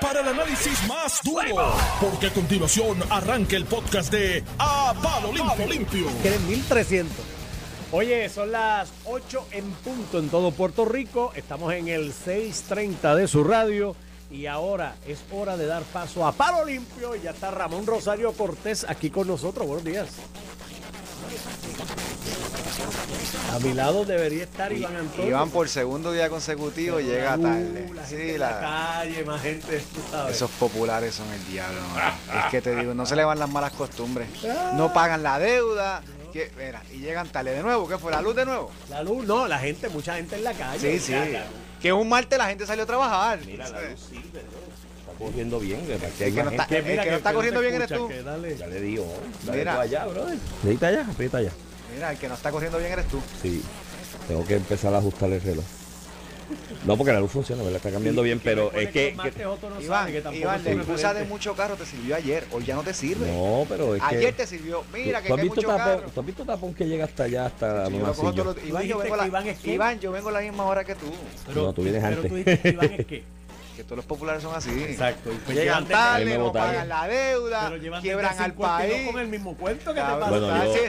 [0.00, 6.06] para el análisis más duro, porque a continuación arranca el podcast de A Palo Limpio.
[6.22, 7.14] Quieren 1300.
[7.90, 11.32] Oye, son las 8 en punto en todo Puerto Rico.
[11.36, 13.94] Estamos en el 630 de su radio.
[14.30, 17.14] Y ahora es hora de dar paso a Palo Limpio.
[17.14, 19.66] Y ya está Ramón Rosario Cortés aquí con nosotros.
[19.66, 20.08] Buenos días.
[23.52, 25.28] A mi lado debería estar Iván Antonio.
[25.30, 27.90] Iván por segundo día consecutivo llega Uh, tarde.
[27.94, 30.36] la Sí, en la- la calle, más gente, tú sabes.
[30.36, 31.80] esos populares son el diablo.
[31.80, 32.38] ¿no?
[32.40, 34.28] es que te digo, no se le van las malas costumbres.
[34.74, 36.02] No pagan la deuda.
[36.32, 37.86] que- mira, y llegan tarde de nuevo.
[37.86, 38.10] ¿Qué fue?
[38.10, 38.70] ¿La luz de nuevo?
[38.88, 40.98] La luz, no, la gente, mucha gente en la calle.
[40.98, 41.12] Sí, sí.
[41.12, 41.44] Ya, la-
[41.80, 43.38] Que un martes la gente salió a trabajar.
[43.44, 45.10] Mira, la luz sirve, ¿no?
[45.12, 45.86] Está corriendo bien.
[45.86, 46.08] ¿verdad?
[46.16, 46.94] Que que no está- gente.
[46.94, 48.18] el que no está corriendo bien eres escucha, tú.
[48.18, 48.56] que dale.
[48.56, 49.14] Ya le digo.
[49.44, 49.74] Dale Mira.
[49.74, 50.38] tú allá, brother.
[50.60, 51.52] Aprieta allá, aprieta allá.
[51.94, 53.20] Mira, el que no está corriendo bien eres tú.
[53.42, 53.62] Sí.
[54.28, 55.64] Tengo que empezar a ajustar el reloj.
[56.84, 57.76] No, porque la luz funciona, ¿verdad?
[57.76, 59.14] Está cambiando bien, pero es que...
[59.14, 62.46] no Iván, que Iván, es la excusa de mucho carro te sirvió ayer.
[62.52, 63.30] Hoy ya no te sirve.
[63.30, 64.16] No, pero es que...
[64.16, 64.84] ayer te sirvió.
[64.92, 66.10] Mira, que, ¿Tú has hay visto mucho tapón, carro.
[66.12, 68.98] ¿Tú has visto tapón que llega hasta allá, hasta la Sí, yo lo Iván, yo
[68.98, 69.46] vengo la- Iván?
[69.64, 71.06] Iván, yo vengo a la misma hora que tú.
[71.54, 72.62] No, tú vienes pero antes.
[72.62, 73.24] tú Iván, es qué?
[73.76, 74.70] Que todos los populares son así.
[74.84, 75.30] Exacto.
[75.46, 78.54] pues Llegan tarde, no pagan la deuda, quiebran al 52
[78.90, 79.10] país.
[79.10, 80.28] con el mismo cuento que te pasa.
[80.28, 80.80] Bueno, yo- sí,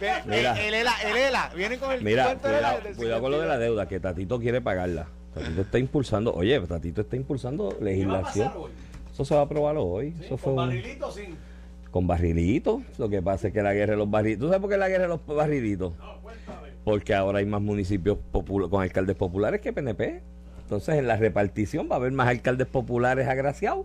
[0.00, 0.60] ve- Mira.
[0.66, 3.40] el ELA, el ELA, vienen con el Mira, cuento de la- cuidado, cuidado con lo
[3.40, 3.60] de la 52.
[3.76, 5.06] deuda, que Tatito quiere pagarla.
[5.34, 8.52] Tatito está impulsando, oye, Tatito está impulsando legislación.
[9.12, 10.14] Eso se va a aprobar hoy.
[10.20, 11.22] Eso fue Con un- barrilito, sí.
[11.90, 12.82] con barrilitos.
[12.98, 14.40] Lo que pasa es que la guerra de los barrilitos.
[14.40, 15.92] ¿Tú sabes por qué la guerra de los barrilitos?
[16.84, 20.22] Porque ahora hay más municipios con alcaldes populares que PNP.
[20.72, 23.84] Entonces en la repartición va a haber más alcaldes populares agraciados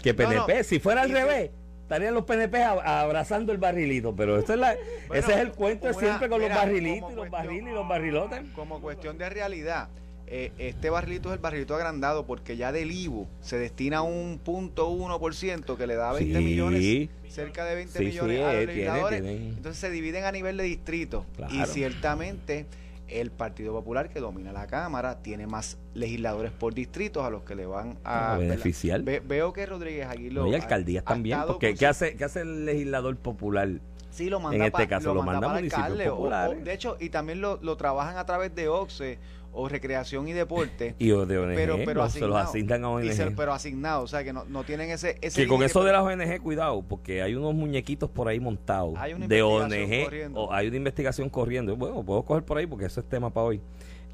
[0.00, 0.46] que No, no.
[0.46, 0.62] PNP.
[0.62, 1.50] Si fuera al Y revés,
[1.82, 4.14] estarían los PNP abrazando el barrilito.
[4.14, 4.76] Pero esto es la,
[5.08, 7.74] Bueno, ese es el cuento una- siempre con mira, los barrilitos y los barriles y
[7.74, 8.40] los barrilotes.
[8.54, 9.88] Como cuestión de realidad,
[10.28, 14.88] eh, este barrilito es el barrilito agrandado porque ya del IBU se destina un punto
[14.90, 16.44] uno por ciento que le da 20 Sí.
[16.44, 19.22] millones, cerca de 20 Sí, millones sí, a los eh, tiene- legisladores.
[19.22, 21.66] tienen- Entonces se dividen a nivel de distrito y Claro.
[21.72, 22.66] ciertamente
[23.08, 27.54] el Partido Popular que domina la Cámara tiene más legisladores por distritos a los que
[27.54, 29.02] le van a, A beneficiar.
[29.02, 31.40] Ve- veo que Rodríguez Aguiló No, y alcaldías ha también.
[31.46, 33.68] Porque ¿qué hace, ¿qué hace el legislador popular?
[34.10, 36.16] Sí, lo manda En este pa- caso, lo manda a para municipios alcalde, o- o-
[36.16, 36.64] populares.
[36.64, 39.18] de hecho, y también lo, lo trabajan a través de OXE
[39.52, 40.94] o Recreación y Deporte.
[40.98, 42.48] Y o de ONG, pero, pero los- se los asignado.
[42.48, 43.36] asignan a se- ONG.
[43.36, 45.16] pero asignado, o sea que no, no tienen ese...
[45.20, 48.94] ese Que con eso de las ONG, cuidado, porque hay unos muñequitos por ahí montados
[48.98, 50.40] Hay una de ONG, corriendo.
[50.40, 51.76] o hay una investigación corriendo.
[51.76, 53.60] Bueno, puedo coger por ahí porque eso es tema para hoy.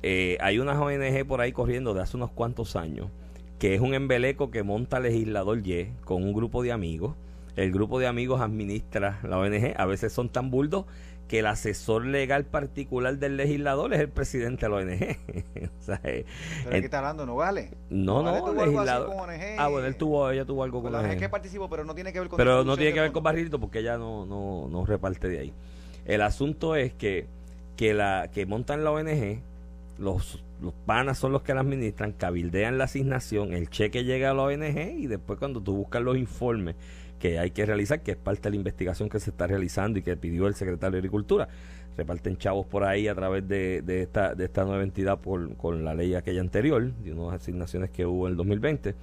[0.02, 3.08] Eh, hay unas ONG por ahí corriendo de hace unos cuantos años,
[3.58, 7.14] que es un embeleco que monta legislador Y con un grupo de amigos.
[7.56, 9.74] El grupo de amigos administra la ONG.
[9.76, 10.86] A veces son tan burdos
[11.28, 15.16] que el asesor legal particular del legislador es el presidente de la ONG.
[15.80, 16.24] O sea, eh,
[16.62, 17.70] Pero aquí está hablando, ¿no vale?
[17.90, 19.08] no, no, algo así legislador.
[19.08, 19.40] con ONG.
[19.58, 21.18] Ah, bueno, él tuvo, ella tuvo algo Con con la la ONG ONG.
[21.18, 22.36] que participó, pero no tiene que ver con...
[22.38, 23.22] Pero no tiene que ver con.
[23.22, 25.52] Barrilito porque ella no, no, no reparte de ahí.
[26.06, 27.26] El asunto es que,
[27.76, 29.40] que la que montan la ONG,
[29.98, 34.34] los, los panas son los que la administran, cabildean la asignación, el cheque llega a
[34.34, 36.76] la ONG y después cuando tú buscas los informes
[37.24, 40.02] que hay que realizar, que es parte de la investigación que se está realizando y
[40.02, 41.48] que pidió el secretario de Agricultura,
[41.96, 45.84] reparten chavos por ahí a través de, de esta, de esta nueva entidad por, con
[45.86, 48.94] la ley aquella anterior, de unas asignaciones que hubo en el 2020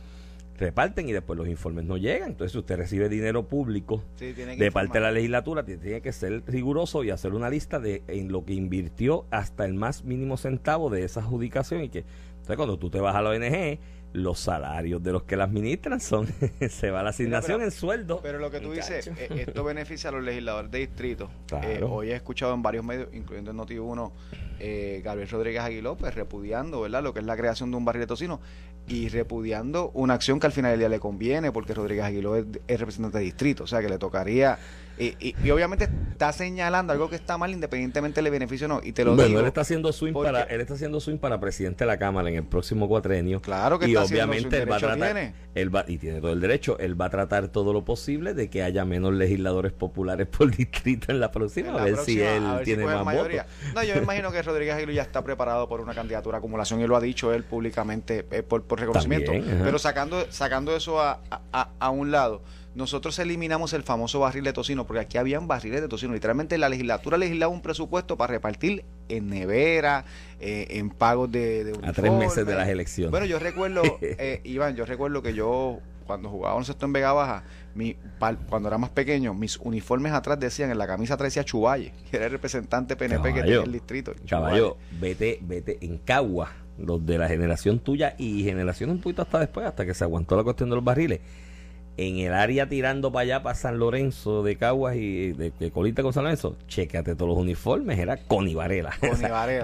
[0.60, 2.30] reparten y después los informes no llegan.
[2.30, 6.12] Entonces, si usted recibe dinero público Sí, de parte de la legislatura, tiene- tiene que
[6.12, 10.38] ser riguroso y hacer una lista de en lo que invirtió hasta el más mínimo
[10.38, 12.00] centavo de esa adjudicación y que
[12.34, 13.80] entonces cuando tú te vas a la ONG
[14.14, 16.28] los salarios de los que la administran son
[16.70, 20.10] se va la asignación pero- en sueldo Pero lo que tú dices, eh, esto beneficia
[20.10, 21.30] a los legisladores de distrito.
[21.48, 21.70] Claro.
[21.70, 24.12] Eh, hoy he escuchado en varios medios, incluyendo en Noti1,
[24.60, 27.02] eh, Gabriel Rodríguez Aguiló, pues repudiando, ¿verdad?
[27.04, 28.42] Lo que es la creación de un barril de tocino
[28.88, 32.46] y repudiando una acción que al final del día le conviene, porque Rodríguez Aguiló es,
[32.68, 34.58] es representante de distrito, o sea que le tocaría.
[35.02, 38.82] Y, y- y obviamente está señalando algo que está mal, independientemente le beneficie o no.
[38.84, 39.40] Y te lo bueno, digo.
[39.40, 42.30] él está haciendo swing porque- para él está haciendo swing para presidente de la cámara
[42.30, 43.42] en el próximo cuatrenio.
[43.42, 45.34] Claro que y está haciendo obviamente su él va a tratar tiene.
[45.56, 48.50] él va y tiene todo el derecho, él va a tratar todo lo posible de
[48.50, 52.28] que haya menos legisladores populares por distrito en la próxima, En a ver próxima, si
[52.28, 53.44] él ver tiene más mayoría.
[53.44, 53.74] votos.
[53.74, 56.80] No, yo me imagino que Rodríguez Aguiló ya está preparado por una candidatura a acumulación
[56.82, 59.32] y lo ha dicho él públicamente eh, por, por reconocimiento.
[59.32, 59.62] También.
[59.64, 61.20] Pero sacando, sacando eso a,
[61.52, 62.42] a- a un lado,
[62.74, 66.14] nosotros eliminamos el famoso barril de tocino, porque aquí habían barriles de tocino.
[66.14, 70.06] Literalmente la legislatura legislaba un presupuesto para repartir en nevera,
[70.40, 73.12] eh, en pagos de, de A tres meses de las elecciones.
[73.12, 77.44] Bueno, yo recuerdo, eh, Iván, yo recuerdo que yo, cuando jugaba baloncesto en Vega Baja,
[77.76, 77.98] mi,
[78.50, 82.18] cuando era más pequeño, mis uniformes atrás decían, en la camisa atrás decía Chuvalle, que
[82.18, 84.14] era el representante PNP que tenía el distrito.
[84.30, 86.52] Caballo, vete, vete en Cagua.
[86.78, 90.38] los de la generación tuya y generación un poquito hasta después, hasta que se aguantó
[90.38, 91.20] la cuestión de los barriles,
[91.98, 96.14] en el área tirando para allá, para San Lorenzo de Caguas y de, Colita con
[96.14, 98.92] San Lorenzo, chécate todos los uniformes, era Connie Varela.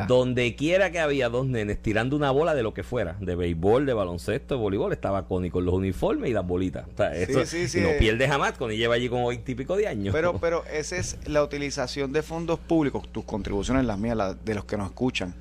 [0.08, 3.86] donde quiera que había dos nenes tirando una bola de lo que fuera, de béisbol,
[3.86, 6.86] de baloncesto, de voleibol, estaba Connie con los uniformes y las bolitas.
[6.94, 7.40] O sea, eso,
[7.80, 10.14] no pierde jamás, Connie lleva allí como 20 y pico de años.
[10.14, 14.56] Pero, pero esa es la utilización de fondos públicos, tus contribuciones, las mías, las de
[14.56, 15.34] los que nos escuchan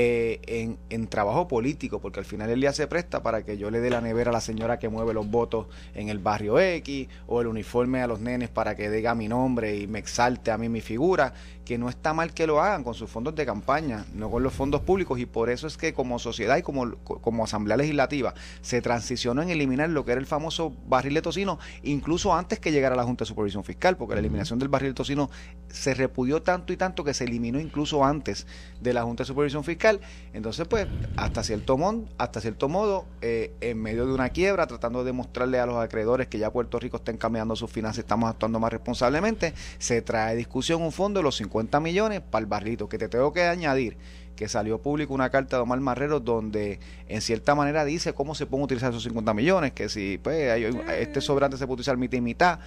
[0.00, 3.68] eh, en, en, trabajo político, porque al final el día se presta para que yo
[3.68, 7.08] le dé la nevera a la señora que mueve los votos en el barrio X,
[7.26, 10.56] o el uniforme a los nenes para que diga mi nombre y me exalte a
[10.56, 11.34] mí mi figura,
[11.68, 14.54] que no está mal que lo hagan con sus fondos de campaña, no con los
[14.54, 18.32] fondos públicos, y por eso es que como sociedad y como, como Asamblea Legislativa
[18.62, 22.72] se transicionó en eliminar lo que era el famoso barril de tocino, incluso antes que
[22.72, 25.28] llegara la Junta de Supervisión Fiscal, porque la eliminación del barril de tocino
[25.68, 28.46] se repudió tanto y tanto que se eliminó incluso antes
[28.80, 30.00] de la Junta de Supervisión Fiscal.
[30.32, 30.86] Entonces, pues,
[31.16, 35.60] hasta cierto, modo, hasta cierto modo, eh, en medio de una quiebra, tratando de demostrarle
[35.60, 39.52] a los acreedores que ya Puerto Rico está encaminando sus finanzas, estamos actuando más responsablemente,
[39.78, 43.32] se trae discusión un fondo de los 50 millones para el barrito, que te tengo
[43.32, 43.96] que añadir
[44.38, 46.78] que salió público una carta de Omar Marrero donde
[47.08, 50.64] en cierta manera dice cómo se pueden utilizar esos 50 millones, que si pues
[50.96, 52.60] este sobrante se puede utilizar mitad y mitad,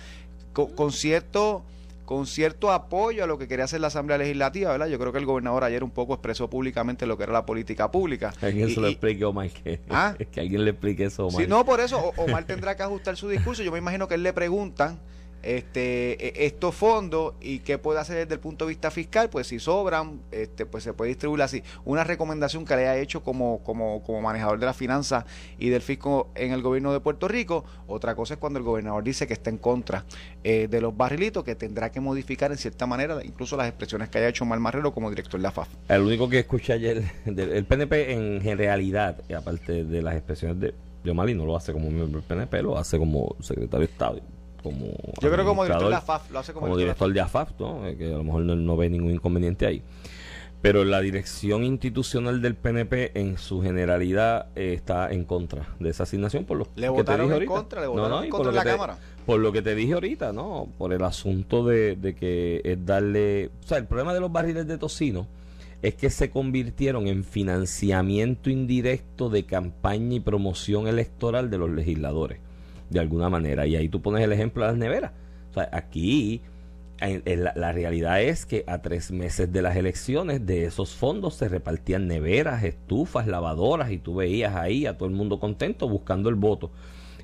[0.53, 1.63] con cierto
[2.11, 4.88] con cierto apoyo a lo que quería hacer la Asamblea Legislativa, ¿verdad?
[4.88, 7.89] Yo creo que el gobernador ayer un poco expresó públicamente lo que era la política
[7.89, 8.33] pública.
[8.41, 10.13] Alguien se lo explique, Omar, que, ¿Ah?
[10.31, 11.41] que alguien le explique eso, Omar.
[11.41, 13.63] Sí, no, por eso Omar tendrá que ajustar su discurso.
[13.63, 14.99] Yo me imagino que él le preguntan
[15.43, 19.47] este, e, estos fondos y qué puede hacer desde el punto de vista fiscal, pues
[19.47, 21.63] si sobran, este, pues se puede distribuir así.
[21.85, 25.25] Una recomendación que le haya hecho como, como, como manejador de la finanzas
[25.59, 27.65] y del fisco en el gobierno de Puerto Rico.
[27.88, 30.05] Otra cosa es cuando el gobernador dice que está en contra
[30.43, 34.17] eh, de los barrilitos, que tendrá que modificar en cierta manera incluso las expresiones que
[34.17, 35.67] haya hecho Mal Marrero como director de la FAF.
[35.88, 40.73] El único que escuché ayer, el PNP en realidad, aparte de las expresiones de
[41.03, 44.21] Yomali, no lo hace como miembro del PNP, lo hace como secretario de Estado
[44.62, 44.88] como
[45.22, 47.88] yo creo como director de AFAF lo hace como, director, de AFAF ¿no?
[47.88, 49.84] Eh, que a lo mejor no, ve ningún inconveniente ahí
[50.62, 56.04] pero la dirección institucional del PNP en su generalidad eh, está en contra de esa
[56.04, 57.52] asignación por lo le que te dije ahorita.
[57.52, 58.98] contra, le votaron en contra la Cámara.
[59.25, 60.68] Por lo que te dije ahorita, ¿no?
[60.78, 63.52] Por el asunto de, de, que es darle...
[63.63, 65.28] O sea, el problema de los barriles de tocino
[65.81, 72.40] es que se convirtieron en financiamiento indirecto de campaña y promoción electoral de los legisladores
[72.91, 73.65] de alguna manera.
[73.65, 75.11] Y ahí tú pones el ejemplo de las neveras.
[75.49, 76.41] O sea, aquí
[77.55, 82.07] la, realidad es que a tres meses de las elecciones de esos fondos se repartían
[82.07, 86.71] neveras, estufas, lavadoras y tú veías ahí a todo el mundo contento buscando el voto.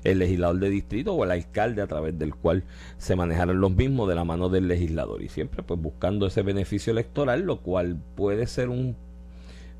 [0.04, 2.64] El legislador de distrito o el alcalde a través del cual
[2.98, 6.92] se manejaron los mismos de la mano del legislador y siempre pues buscando ese beneficio
[6.92, 8.96] electoral, lo cual puede ser un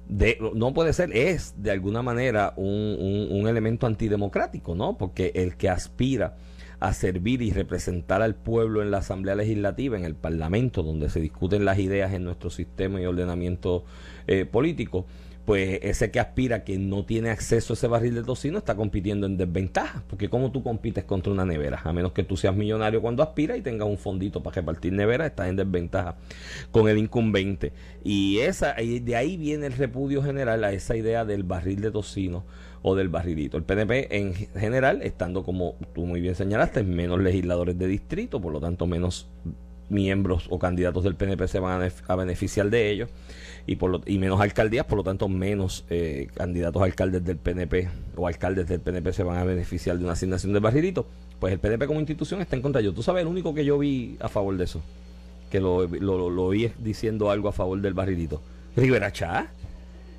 [0.09, 4.97] no puede ser, es de alguna manera un, un, elemento antidemocrático, ¿no?
[4.97, 6.37] Porque el que aspira
[6.81, 11.21] a servir y representar al pueblo en la Asamblea Legislativa, en el Parlamento, donde se
[11.21, 13.85] discuten las ideas en nuestro sistema y ordenamiento
[14.27, 15.07] eh, político,
[15.49, 19.27] pues ese que aspira que no tiene acceso a ese barril de tocino está compitiendo
[19.27, 21.81] en desventaja, porque ¿cómo tú compites contra una nevera?
[21.85, 25.25] A menos que tú seas millonario cuando aspira y tengas un fondito para repartir nevera,
[25.25, 26.19] estás en desventaja
[26.71, 27.73] con el incumbente.
[28.05, 32.45] Y esa de ahí viene el repudio general a esa idea del barril de tocino
[32.83, 33.57] o del barrilito.
[33.57, 38.53] El PNP en general, estando como tú muy bien señalaste, menos legisladores de distrito, por
[38.53, 39.31] lo tanto menos
[39.89, 43.11] miembros o candidatos del PNP se van a, beneficiar de ellos
[43.67, 47.89] y, por lo, y menos alcaldías, por lo tanto menos eh, candidatos alcaldes del PNP
[48.17, 51.07] o alcaldes del PNP se van a beneficiar de una asignación de barrilito,
[51.39, 52.81] pues el PNP como institución está en contra.
[52.81, 54.81] Yo, tú sabes, el único que yo vi a favor de eso,
[55.51, 58.43] que lo, lo, lo, oí diciendo algo a favor del barrilito,
[58.77, 59.51] Rivera Chá.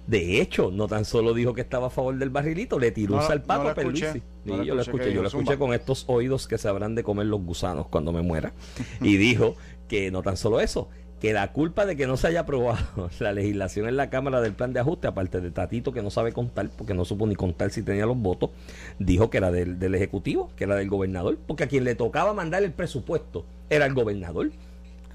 [0.09, 3.21] De hecho, no tan solo dijo que estaba a favor del barrilito, le tiró un
[3.21, 4.23] salpazo a Perluisi.
[4.43, 7.43] yo lo escuché, yo lo escuché con estos oídos que se habrán de comer los
[7.43, 8.51] gusanos cuando me muera.
[9.01, 9.55] y dijo
[9.87, 10.89] que no tan solo eso,
[11.21, 14.53] que la culpa de que no se haya aprobado la legislación en la Cámara del
[14.53, 17.69] plan de ajuste, aparte de Tatito que no sabe contar, porque no supo ni contar
[17.69, 18.49] si tenía los votos,
[18.97, 22.33] dijo que era del, del Ejecutivo, que era del gobernador, porque a quien le tocaba
[22.33, 24.49] mandar el presupuesto era el gobernador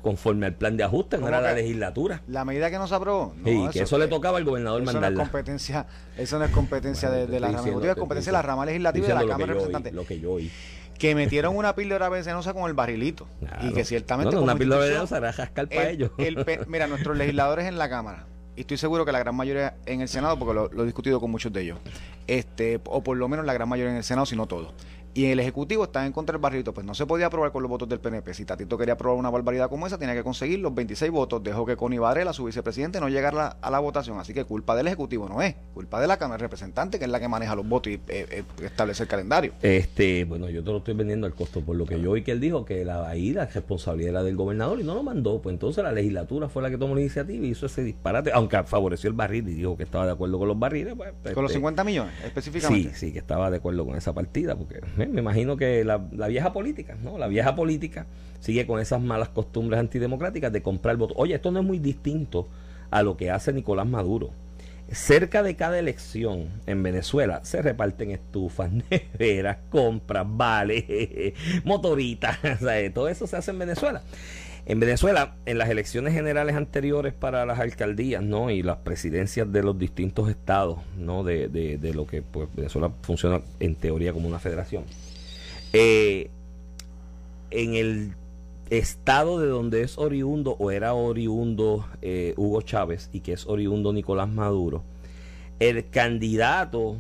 [0.05, 2.21] conforme al plan de ajuste, no era la legislatura.
[2.29, 3.35] La medida que no se aprobó.
[3.37, 5.17] No, que eso le tocaba al gobernador eso mandarla.
[5.17, 5.87] No es competencia,
[6.19, 9.09] eso no es competencia de, la rama ejecutiva, es competencia de la rama legislativa y
[9.09, 9.93] de la Cámara de Representantes.
[9.95, 10.53] Lo que yo oí.
[10.99, 13.27] Que metieron una píldora venenosa con el barrilito.
[13.63, 14.37] Y que ciertamente.
[14.37, 16.11] No, una píldora venenosa era jascar para ellos.
[16.69, 20.09] mira, nuestros legisladores en la Cámara, y estoy seguro que la gran mayoría en el
[20.09, 21.79] Senado, porque lo, lo, he discutido con muchos de ellos,
[22.27, 24.75] este o por lo menos la gran mayoría en el Senado, si no todos,
[25.15, 26.75] y el Ejecutivo está en contra del barrilito.
[26.75, 28.35] Pues no se podía aprobar con los votos del PNP.
[28.35, 31.43] Si Tatito quería aprobar una barbaridad como esa, tenía que conseguir los 26 votos.
[31.43, 34.19] Dejó que Connie Varela, su vicepresidente, no llegara a la votación.
[34.19, 37.11] Así que culpa del Ejecutivo no es, culpa de la Cámara de Representantes, que es
[37.11, 39.53] la que maneja los votos y eh, eh, establece el calendario.
[39.63, 42.33] Este, bueno, yo te lo estoy vendiendo al costo, por lo que yo oí que
[42.33, 45.41] él dijo que la ida responsabilidad era del gobernador y no lo mandó.
[45.41, 48.61] Pues entonces la legislatura fue la que tomó la iniciativa y hizo ese disparate, aunque
[48.65, 50.95] favoreció el barril y dijo que estaba de acuerdo con los barriles.
[50.97, 52.91] Pues, con los 50 este, millones, específicamente.
[52.91, 54.81] Sí, sí, que estaba de acuerdo con esa partida, porque
[55.13, 57.19] me imagino que la, vieja política, ¿no?
[57.19, 58.07] La vieja política
[58.41, 61.17] sigue con esas malas costumbres antidemocráticas de comprar votos.
[61.19, 62.49] Oye, esto no es muy distinto
[62.91, 64.31] a lo que hace Nicolás Maduro.
[64.91, 70.85] Cerca de cada elección en Venezuela se reparten estufas, neveras, compras, vales,
[71.65, 72.39] motoritas,
[72.95, 74.03] todo eso se hace en Venezuela.
[74.67, 78.51] En Venezuela, en las elecciones generales anteriores para las alcaldías, ¿no?
[78.51, 81.23] Y las presidencias de los distintos estados, ¿no?
[81.23, 84.85] De, de, lo que pues, Venezuela funciona en teoría como una federación.
[85.75, 86.31] Eh,
[87.51, 88.15] en el
[88.71, 93.93] estado de donde es oriundo o era oriundo eh, Hugo Chávez y que es oriundo
[93.93, 94.83] Nicolás Maduro,
[95.61, 96.97] el candidato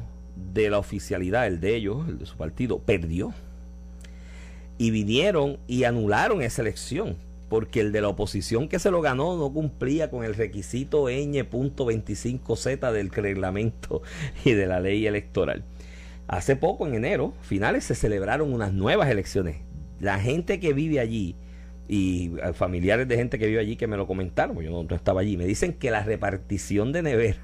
[0.52, 3.33] de la oficialidad, el de ellos, el de su partido, perdió.
[4.76, 7.16] Y vinieron y anularon esa elección,
[7.48, 12.92] porque el de la oposición que se lo ganó no cumplía con el requisito ñ.25z
[12.92, 14.02] del reglamento
[14.44, 15.64] y de la ley electoral.
[16.26, 19.58] Hace poco, en enero, finales, se celebraron unas nuevas elecciones.
[20.00, 21.36] La gente que vive allí
[21.88, 25.21] y eh, familiares de gente que vive allí que me lo comentaron, yo no, estaba
[25.21, 27.38] allí, me dicen que la repartición de nevera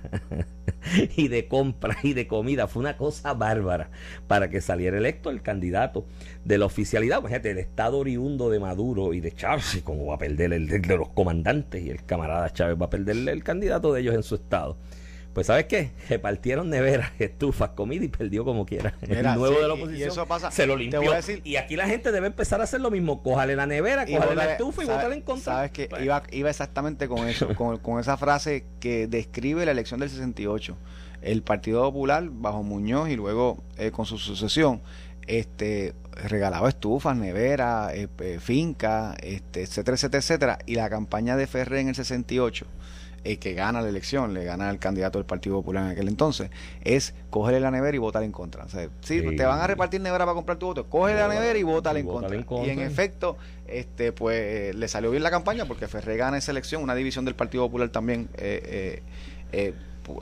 [1.17, 3.91] y de compra y de comida fue una cosa bárbara
[4.27, 6.07] para que saliera electo el candidato
[6.45, 7.23] de la oficialidad.
[7.23, 10.97] Fíjate, el estado oriundo de Maduro y de Chávez, como va a perder el de
[10.97, 14.37] los comandantes y el camarada Chávez va a perder el candidato de ellos en su
[14.37, 14.79] estado.
[15.33, 15.91] Pues ¿sabes qué?
[16.09, 18.95] Repartieron neveras, estufas, comida y perdió como quiera.
[19.03, 21.03] el nuevo de la oposición y eso pasa, se lo limpió.
[21.45, 23.23] y aquí la gente debe empezar a hacer lo mismo.
[23.23, 25.55] Cójale la nevera, cójale la estufa y votarle en contra.
[25.55, 26.03] Sabes que pues.
[26.03, 30.77] iba, iba exactamente con eso, con, con esa frase que describe la elección del 68.
[31.23, 34.81] El Partido Popular, bajo Muñoz y luego eh, con su sucesión,
[35.27, 35.95] este
[36.25, 38.09] regalaba estufas, neveras, eh,
[38.41, 40.59] fincas, este, etcétera, etcétera, etcétera.
[40.67, 42.67] Y la campaña de Ferrer en el 68
[43.23, 46.51] eh, que gana la elección, le gana el candidato del Partido Popular en aquel entonces,
[46.83, 48.65] es cogerle la nevera y votar en contra.
[48.65, 51.59] O sea, sí, te van a repartir nevera para comprar tu voto, coge la nevera
[51.59, 52.35] y vota en, contra.
[52.35, 53.37] Y en efecto,
[53.67, 57.35] este pues le salió bien la campaña porque Ferre gana esa elección, una división del
[57.35, 59.03] Partido Popular también eh,
[59.53, 59.75] eh,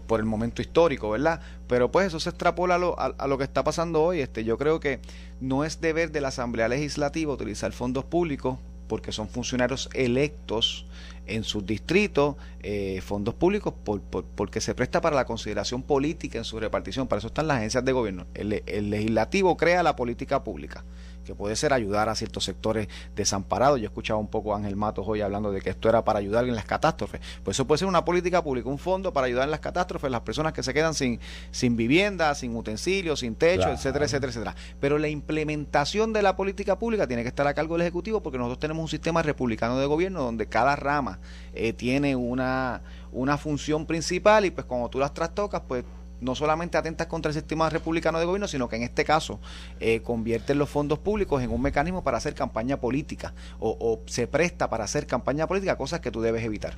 [0.06, 1.40] por el momento histórico, ¿verdad?
[1.66, 4.20] Pero pues eso se extrapola a lo, a, lo, que está pasando hoy.
[4.20, 5.00] Este, yo creo que
[5.40, 10.86] no es deber de la Asamblea Legislativa utilizar fondos públicos porque son funcionarios electos
[11.28, 16.44] en sus distritos, eh, fondos públicos, por, porque se presta para la consideración política en
[16.44, 17.06] su repartición.
[17.06, 18.26] Para eso están las agencias de gobierno.
[18.34, 20.84] el legislativo crea la política pública
[21.28, 23.78] que puede ser ayudar a ciertos sectores desamparados.
[23.78, 26.46] Yo escuchaba un poco a Ángel Matos hoy hablando de que esto era para ayudar
[26.46, 27.20] en las catástrofes.
[27.44, 30.22] Pues eso puede ser una política pública, un fondo para ayudar en las catástrofes, las
[30.22, 31.20] personas que se quedan sin,
[31.50, 34.54] sin vivienda, sin utensilios, sin techo, etcétera, etcétera, etcétera.
[34.80, 38.38] Pero la implementación de la política pública tiene que estar a cargo del Ejecutivo porque
[38.38, 41.18] nosotros tenemos un sistema republicano de gobierno donde cada rama
[41.52, 42.80] eh, tiene una,
[43.12, 45.84] una función principal y pues cuando tú las trastocas, pues
[46.20, 49.40] no solamente atentas contra el sistema republicano de gobierno, sino que en este caso
[49.80, 54.68] eh, convierten los fondos públicos en un mecanismo para hacer campaña política o, se presta
[54.70, 56.74] para hacer campaña política, cosas que tú debes evitar.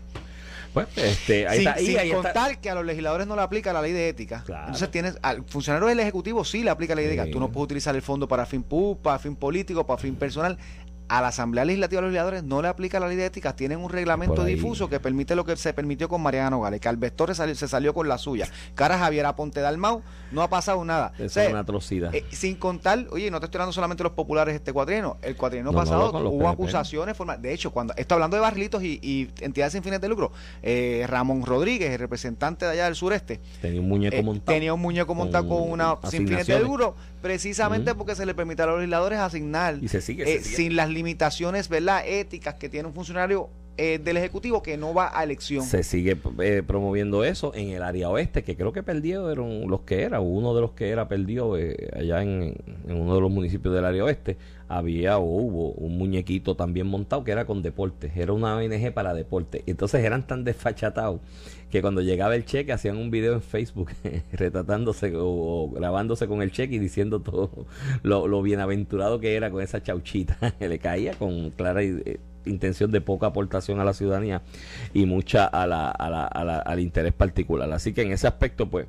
[0.72, 3.92] Pues, este, ahí está, sin contar que a los legisladores no le aplica la ley
[3.92, 4.44] de ética.
[4.46, 7.30] Entonces tienes, al funcionario del Ejecutivo sí le aplica la ley de ética.
[7.32, 8.64] Tú no puedes utilizar el fondo para fin
[9.02, 10.58] para fin político, para fin personal
[11.10, 13.80] a la Asamblea Legislativa de los Legisladores no le aplica la ley de ética, tienen
[13.80, 17.68] un reglamento difuso que permite lo que se permitió con Mariana Nogales, que Alvestor se
[17.68, 18.48] salió con la suya.
[18.76, 21.12] Cara Javier Aponte Dalmau, no ha pasado nada.
[21.18, 22.14] es una atrocidad.
[22.14, 25.34] Eh, sin contar, oye, no te estoy hablando solamente de los populares este cuatrieno, el
[25.34, 30.00] cuatrieno pasado hubo acusaciones, de hecho, cuando esto hablando de barrilitos y, entidades sin fines
[30.00, 30.30] de lucro,
[30.62, 34.54] eh, Ramón Rodríguez, el representante de allá del sureste, tenía un muñeco eh, montado.
[34.54, 38.62] Tenía un muñeco montado con, una sin fines de lucro, precisamente porque se le permite
[38.62, 42.02] a los legisladores asignar y se sigue, sin las limitaciones, ¿verdad?
[42.06, 43.50] éticas que tiene un funcionario
[43.82, 45.64] eh, del Ejecutivo que no va a elección.
[45.64, 50.02] Se sigue eh, promoviendo eso en el área oeste, que creo que perdieron los que
[50.02, 53.86] era, uno de los que era perdió eh, allá en, uno de los municipios del
[53.86, 54.36] área oeste,
[54.68, 59.14] había o hubo un muñequito también montado que era con deportes, era una ONG para
[59.14, 59.62] deportes.
[59.64, 61.20] Entonces eran tan desfachatados
[61.70, 63.90] que cuando llegaba el cheque hacían un video en Facebook
[64.32, 67.66] retratándose o, grabándose con el cheque y diciendo todo
[68.02, 71.80] lo, bienaventurado que era con esa chauchita que le caía con clara
[72.46, 74.42] intención de poca aportación a la ciudadanía
[74.94, 77.70] y mucha a la, a la, al interés particular.
[77.72, 78.86] Así que en ese aspecto, pues,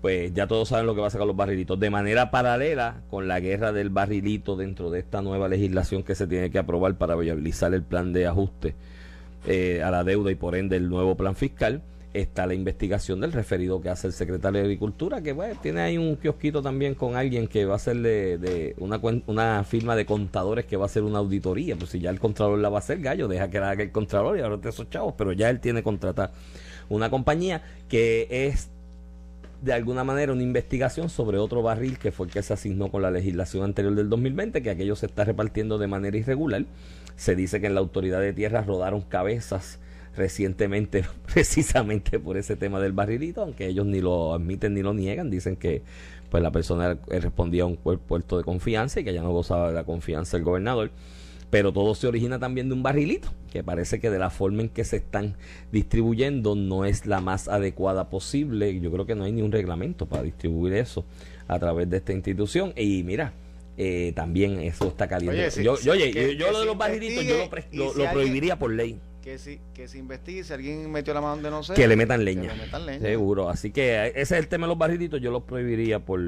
[0.00, 1.78] pues ya todos saben lo que va a sacar los barrilitos.
[1.78, 6.26] De manera paralela con la guerra del barrilito dentro de esta nueva legislación que se
[6.26, 8.74] tiene que aprobar para viabilizar el plan de ajuste
[9.46, 11.82] eh, a la deuda y por ende el nuevo plan fiscal,
[12.14, 15.98] está la investigación del referido que hace el secretario de Agricultura, que bueno, tiene ahí
[15.98, 20.64] un kiosquito también con alguien que va a hacer de, una, una firma de contadores
[20.64, 21.76] que va a hacer una auditoría.
[21.76, 23.90] Pues si ya el contralor la va a hacer, gallo, deja que la haga el
[23.90, 26.30] contralor y ahora te esos chavos, pero ya él tiene contratar
[26.88, 28.70] una compañía que es
[29.60, 33.02] de alguna manera una investigación sobre otro barril que fue el que se asignó con
[33.02, 36.64] la legislación anterior del 2020, que aquello se está repartiendo de manera irregular.
[37.16, 39.80] Se dice que en la autoridad de tierras rodaron cabezas
[40.16, 45.30] recientemente precisamente por ese tema del barrilito, aunque ellos ni lo admiten ni lo niegan,
[45.30, 45.82] dicen que
[46.30, 49.74] pues la persona respondía a un puerto de confianza y que ya no gozaba de
[49.74, 50.90] la confianza del gobernador
[51.54, 54.68] pero todo se origina también de un barrilito, que parece que de la forma en
[54.68, 55.36] que se están
[55.70, 58.80] distribuyendo no es la más adecuada posible.
[58.80, 61.04] Yo creo que no hay ni un reglamento para distribuir eso
[61.46, 62.72] a través de esta institución.
[62.76, 63.34] Y mira,
[63.76, 65.62] eh, también eso está caliente.
[65.62, 67.48] yo, yo, lo de los barrilitos yo
[67.94, 68.98] lo, prohibiría por ley.
[69.24, 71.72] Que si, que se investigue, si alguien metió la mano donde no sé.
[71.72, 72.52] Que le metan leña.
[73.00, 73.48] Seguro.
[73.48, 76.20] Así que ese es el tema de los barrilitos, yo los prohibiría por,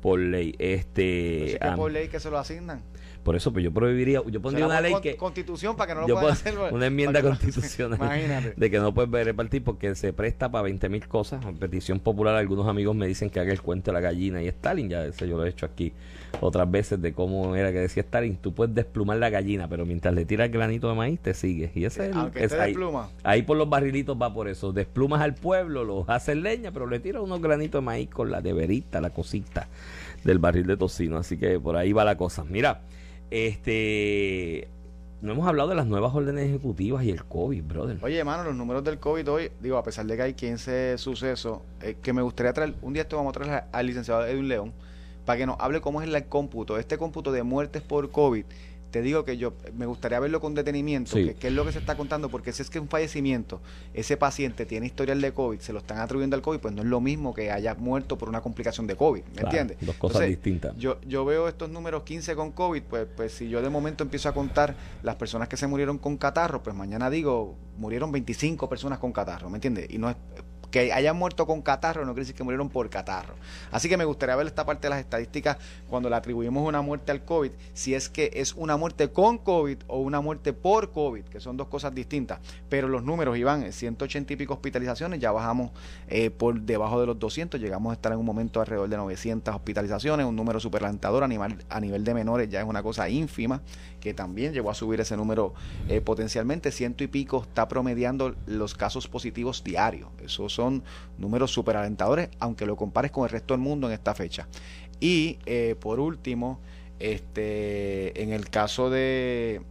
[0.00, 0.54] por ley.
[0.60, 2.82] Este, por ley que se lo asignan.
[3.30, 5.14] Por eso, pues yo prohibiría, yo pondría una ley que...
[5.14, 6.52] Constitución para que no lo puedan hacer.
[6.72, 11.46] Una enmienda constitucional de que no puedes repartir porque se presta para 20 mil cosas.
[11.46, 14.48] En petición popular, algunos amigos me dicen que haga el cuento de la gallina y
[14.48, 15.92] Stalin, ya ese yo lo he hecho aquí
[16.40, 20.12] otras veces de cómo era que decía Stalin, tú puedes desplumar la gallina, pero mientras
[20.12, 21.70] le tiras el granito de maíz te sigues.
[21.76, 22.74] Y ese es, ahí,
[23.22, 24.72] ahí por los barrilitos va por eso.
[24.72, 28.40] Desplumas al pueblo, los haces leña, pero le tiras unos granitos de maíz con la
[28.40, 29.68] de verita, la cosita
[30.24, 31.16] del barril de tocino.
[31.16, 32.44] Así que por ahí va la cosa.
[32.44, 32.80] Mira,
[33.30, 34.68] este.
[35.22, 37.98] No hemos hablado de las nuevas órdenes ejecutivas y el COVID, brother.
[38.00, 41.58] Oye, hermano, los números del COVID hoy, digo, a pesar de que hay 15 sucesos,
[41.82, 44.72] eh, que me gustaría traer, un día esto vamos a traer al licenciado Edwin León,
[45.26, 48.46] para que nos hable cómo es el cómputo, este cómputo de muertes por COVID
[48.90, 51.78] te digo que yo me gustaría verlo con detenimiento, qué que, es lo que se
[51.78, 53.60] está contando, porque si es que un fallecimiento,
[53.94, 56.88] ese paciente tiene historial de COVID, se lo están atribuyendo al COVID, pues no es
[56.88, 59.78] lo mismo que haya muerto por una complicación de COVID, ¿me entiendes?
[59.80, 60.76] Dos cosas distintas.
[60.76, 64.28] Yo, yo veo estos números 15 con COVID, pues, pues si yo de momento empiezo
[64.28, 68.98] a contar las personas que se murieron con catarro, pues mañana digo, murieron 25 personas
[68.98, 69.86] con catarro, ¿me entiendes?
[69.90, 70.16] Y no es
[70.70, 73.34] que hayan muerto con catarro no quiere decir que murieron por catarro.
[73.70, 75.56] Así que me gustaría ver esta parte de las estadísticas
[75.88, 79.78] cuando le atribuimos una muerte al COVID, si es que es una muerte con COVID
[79.86, 82.40] o una muerte por COVID, que son dos cosas distintas.
[82.68, 85.70] Pero los números, Iván, 180 y pico hospitalizaciones, ya bajamos
[86.08, 89.54] eh, por debajo de los 200, llegamos a estar en un momento alrededor de 900
[89.54, 93.08] hospitalizaciones, un número súper alentador a nivel, a nivel de menores, ya es una cosa
[93.08, 93.62] ínfima,
[94.00, 95.54] que también llegó a subir ese número
[95.88, 100.08] eh, potencialmente, ciento y pico está promediando los casos positivos diarios.
[100.24, 100.82] Eso son
[101.18, 104.46] números súper alentadores, aunque lo compares con el resto del mundo en esta fecha.
[105.00, 106.60] Y eh, por último,
[106.98, 109.62] este, en el caso de,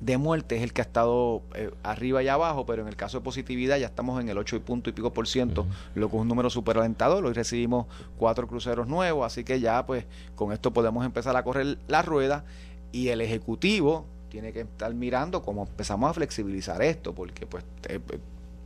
[0.00, 3.18] de muerte es el que ha estado eh, arriba y abajo, pero en el caso
[3.18, 6.16] de positividad ya estamos en el 8 y punto y pico por ciento, lo que
[6.16, 7.24] es un número súper alentador.
[7.24, 10.04] Hoy recibimos cuatro cruceros nuevos, así que ya pues
[10.34, 12.44] con esto podemos empezar a correr la rueda
[12.92, 18.00] y el Ejecutivo tiene que estar mirando cómo empezamos a flexibilizar esto, porque pues eh,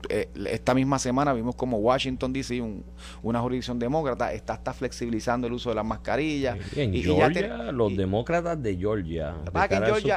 [0.08, 2.62] eh, esta misma semana vimos como Washington DC,
[3.22, 6.58] una jurisdicción demócrata, está, está flexibilizando el uso de las mascarillas.
[6.76, 9.34] y, Georgia, los demócratas de Georgia.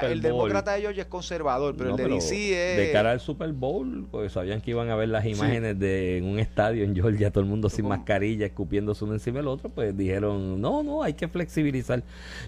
[0.04, 2.78] el demócrata de Georgia es conservador, pero el de DC es.
[2.78, 6.40] De cara al Super Bowl, pues sabían que iban a ver las imágenes de un
[6.40, 10.60] estadio en Georgia, todo el mundo sin mascarilla, escupiéndose uno encima del otro, pues dijeron,
[10.60, 12.04] no, no, hay que flexibilizar.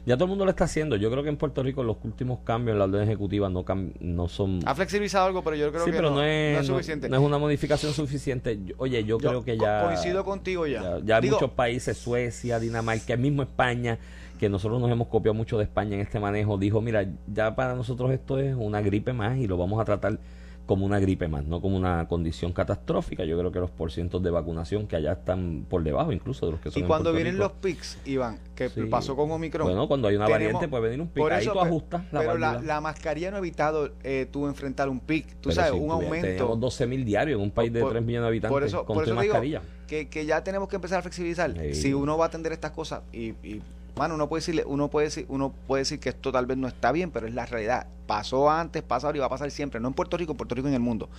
[0.06, 0.95] Ya todo el mundo lo está haciendo.
[0.95, 3.65] Yo creo que en Puerto Rico los últimos cambios en la orden ejecutiva no,
[4.00, 4.60] no son.
[4.65, 8.60] Ha flexibilizado algo, pero yo creo que no, es, suficiente una modificación suficiente.
[8.78, 9.84] Oye, yo, creo que ya.
[9.84, 11.00] Coincido contigo ya.
[11.04, 13.98] Ya, muchos países, Suecia, Dinamarca, mismo España,
[14.40, 17.76] que nosotros nos hemos copiado mucho de España en este manejo, dijo: Mira, ya para
[17.76, 20.20] nosotros esto es una gripe más y lo vamos a tratar
[20.67, 23.23] como una gripe más, no como una condición catastrófica.
[23.23, 26.62] Yo creo que los porcientos de vacunación que allá están por debajo incluso de los
[26.62, 26.84] que son.
[26.84, 29.65] Y cuando vienen los pics, Iván, que pasó con Omicron.
[29.65, 31.23] Bueno, cuando hay una variante puede venir un pic.
[31.32, 35.25] Ahí tú ajustas la Pero la, mascarilla no ha evitado eh, tú enfrentar un pic.
[35.39, 36.27] Tú sabes, un aumento.
[36.27, 38.95] Tenemos 12 mil diarios en un país de 3 millones de habitantes por eso, con
[38.95, 39.62] por eso mascarilla.
[39.88, 41.53] que, que, ya tenemos que empezar a flexibilizar.
[41.73, 43.62] Si uno va a atender estas cosas y, y
[43.98, 46.68] bueno, uno puede decirle, uno puede decir, uno puede decir que esto tal vez no
[46.68, 47.88] está bien, pero es la realidad.
[48.06, 50.56] Pasó antes, pasa ahora y va a pasar siempre, no en Puerto Rico, en Puerto
[50.56, 51.10] Rico en el mundo.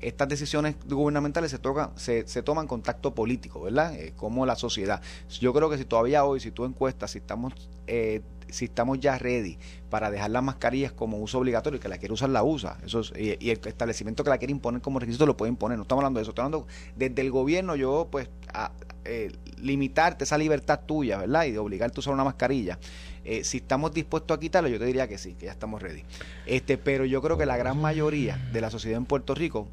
[0.00, 3.94] Estas decisiones gubernamentales se tocan, se, se toman con tacto político, ¿verdad?
[3.94, 5.00] Eh, como la sociedad.
[5.40, 7.54] Yo creo que si todavía hoy, si tú encuestas, si estamos
[7.86, 9.58] eh, si estamos ya ready
[9.90, 13.50] para dejar las mascarillas como uso obligatorio, que la quiere usar la usa, eso y,
[13.50, 16.22] el establecimiento que la quiere imponer como requisito lo puede imponer, no estamos hablando de
[16.22, 18.28] eso, estamos hablando desde el gobierno, yo pues
[19.08, 21.44] eh, limitarte esa libertad tuya, ¿verdad?
[21.44, 22.78] Y de obligarte a usar una mascarilla.
[23.24, 26.04] Eh, si estamos dispuestos a quitarlo, yo te diría que sí, que ya estamos ready.
[26.46, 29.66] Este, pero yo creo que la gran mayoría de la sociedad en Puerto Rico,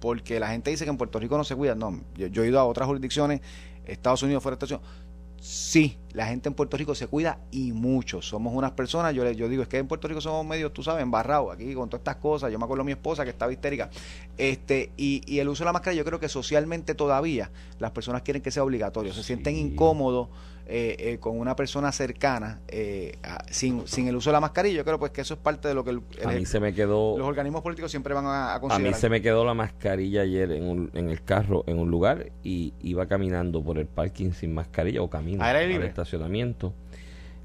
[0.00, 2.48] porque la gente dice que en Puerto Rico no se cuida, no, yo, yo he
[2.48, 3.40] ido a otras jurisdicciones,
[3.86, 5.01] Estados Unidos fuera de Estados Unidos,
[5.44, 8.22] sí, la gente en Puerto Rico se cuida y mucho.
[8.22, 10.82] Somos unas personas, yo, le- yo digo, es que en Puerto Rico somos medio, tú
[10.84, 12.52] sabes, embarrados aquí con todas estas cosas.
[12.52, 13.90] Yo me acuerdo de mi esposa que estaba histérica.
[14.38, 17.50] Este, y, y el uso de la mascarilla, yo creo que socialmente todavía
[17.80, 19.12] las personas quieren que sea obligatorio.
[19.12, 20.28] Se sienten incómodos
[20.64, 24.76] eh, eh, con una persona cercana eh, a- sin, sin el uso de la mascarilla.
[24.76, 26.60] Yo creo pues que eso es parte de lo que el- el- A mí se
[26.60, 27.18] me quedó...
[27.18, 28.94] los organismos políticos siempre van a, a A considerar.
[28.94, 32.30] mí se me quedó la mascarilla ayer en, un- en el carro, en un lugar,
[32.44, 35.86] y iba caminando por el parking sin mascarilla o camino ¿A aire al libre?
[35.88, 36.72] estacionamiento.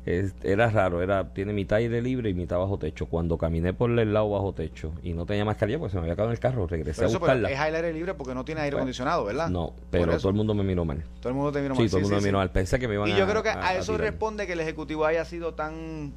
[0.06, 3.08] Es- era raro, era tiene mitad aire libre y mitad bajo techo.
[3.08, 6.16] Cuando caminé por el lado bajo techo y no tenía mascarilla, pues se me había
[6.16, 7.52] quedado en el carro, regresé Pero a eso, pero buscarla.
[7.52, 9.50] es aire libre porque no tiene aire Bueno, acondicionado, ¿verdad?
[9.50, 11.04] No, pero todo el mundo me miró mal.
[11.20, 11.90] Todo el mundo te miró Sí, mal.
[11.90, 12.40] todo el Sí, mundo sí, me miró sí.
[12.40, 12.52] mal.
[12.52, 14.62] Pensé que me iban Y a yo creo que a, a eso responde que el
[14.62, 16.14] Ejecutivo haya sido tan,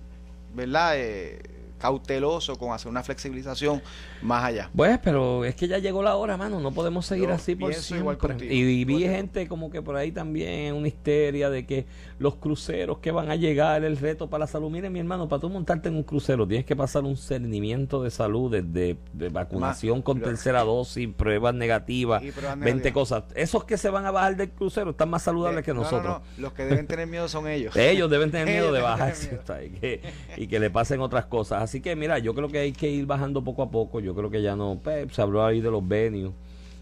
[0.55, 0.93] ¿verdad?
[0.97, 1.41] Eh,
[1.81, 3.83] cauteloso con hacer una flexibilización
[4.23, 4.71] más allá.
[4.77, 6.61] Pues, pero es que ya llegó la hora, mano.
[6.61, 8.19] No podemos seguir Yo así por igual siempre.
[8.19, 11.87] contigo, Y, y vi gente como que por ahí también una histeria de que
[12.19, 14.71] los cruceros que van a llegar, el reto para la salud.
[14.71, 18.11] Mire, mi hermano, para tú montarte en un crucero tienes que pasar un cernimiento de
[18.11, 22.93] salud, desde de vacunación Más- con tercera dosis, pruebas negativas, pruebas 20 negativas.
[22.93, 23.25] cosas.
[23.35, 25.83] Esos que se van a bajar del crucero están más saludables Eh, que no, no,
[25.85, 26.21] nosotros.
[26.37, 27.75] no, Los que deben tener miedo son ellos.
[27.77, 30.03] Ellos deben tener miedo de bajarse y, que,
[30.37, 31.63] y que le pasen otras cosas.
[31.71, 34.01] Así que mira, yo creo que hay que ir bajando poco a poco.
[34.01, 36.33] Yo creo que ya no, pues, se habló ahí de los venues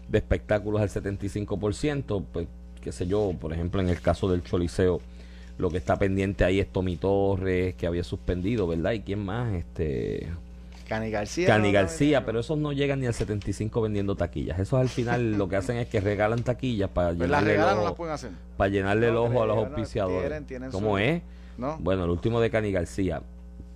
[0.07, 2.47] de espectáculos al 75%, pues
[2.81, 4.99] qué sé yo, por ejemplo, en el caso del Choliseo,
[5.59, 8.93] lo que está pendiente ahí es Tommy Torres, que había suspendido, ¿verdad?
[8.93, 9.53] ¿Y quién más?
[9.53, 10.27] Este
[10.87, 11.45] Cani García.
[11.45, 14.57] Cani no, García, no, pero esos no llegan ni al 75 vendiendo taquillas.
[14.57, 17.83] Esos al final lo que hacen es que regalan taquillas para Pues las llenarle, el
[17.83, 18.07] las ojo,
[18.57, 20.41] para llenarle el ojo a los auspiciadores.
[20.71, 21.21] ¿Cómo es?
[21.59, 21.77] ¿No?
[21.77, 23.21] Bueno, el último de Cani García.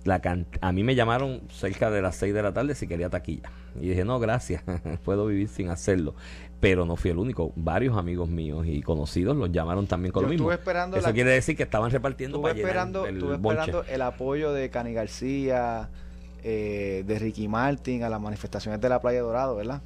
[0.04, 3.08] La can- a mí me llamaron cerca de las 6 de la tarde si quería
[3.08, 3.50] taquilla.
[3.80, 4.62] Y dije, no, gracias,
[5.04, 6.14] puedo vivir sin hacerlo.
[6.60, 7.52] Pero no fui el único.
[7.56, 10.52] Varios amigos míos y conocidos los llamaron también con Yo lo mismo.
[10.52, 13.60] esperando Eso la- quiere decir que estaban repartiendo Estuve para esperando, el estuve bonche.
[13.62, 15.88] esperando el apoyo de Cani García,
[16.42, 19.82] eh, de Ricky Martin a las manifestaciones de la Playa Dorado, ¿verdad?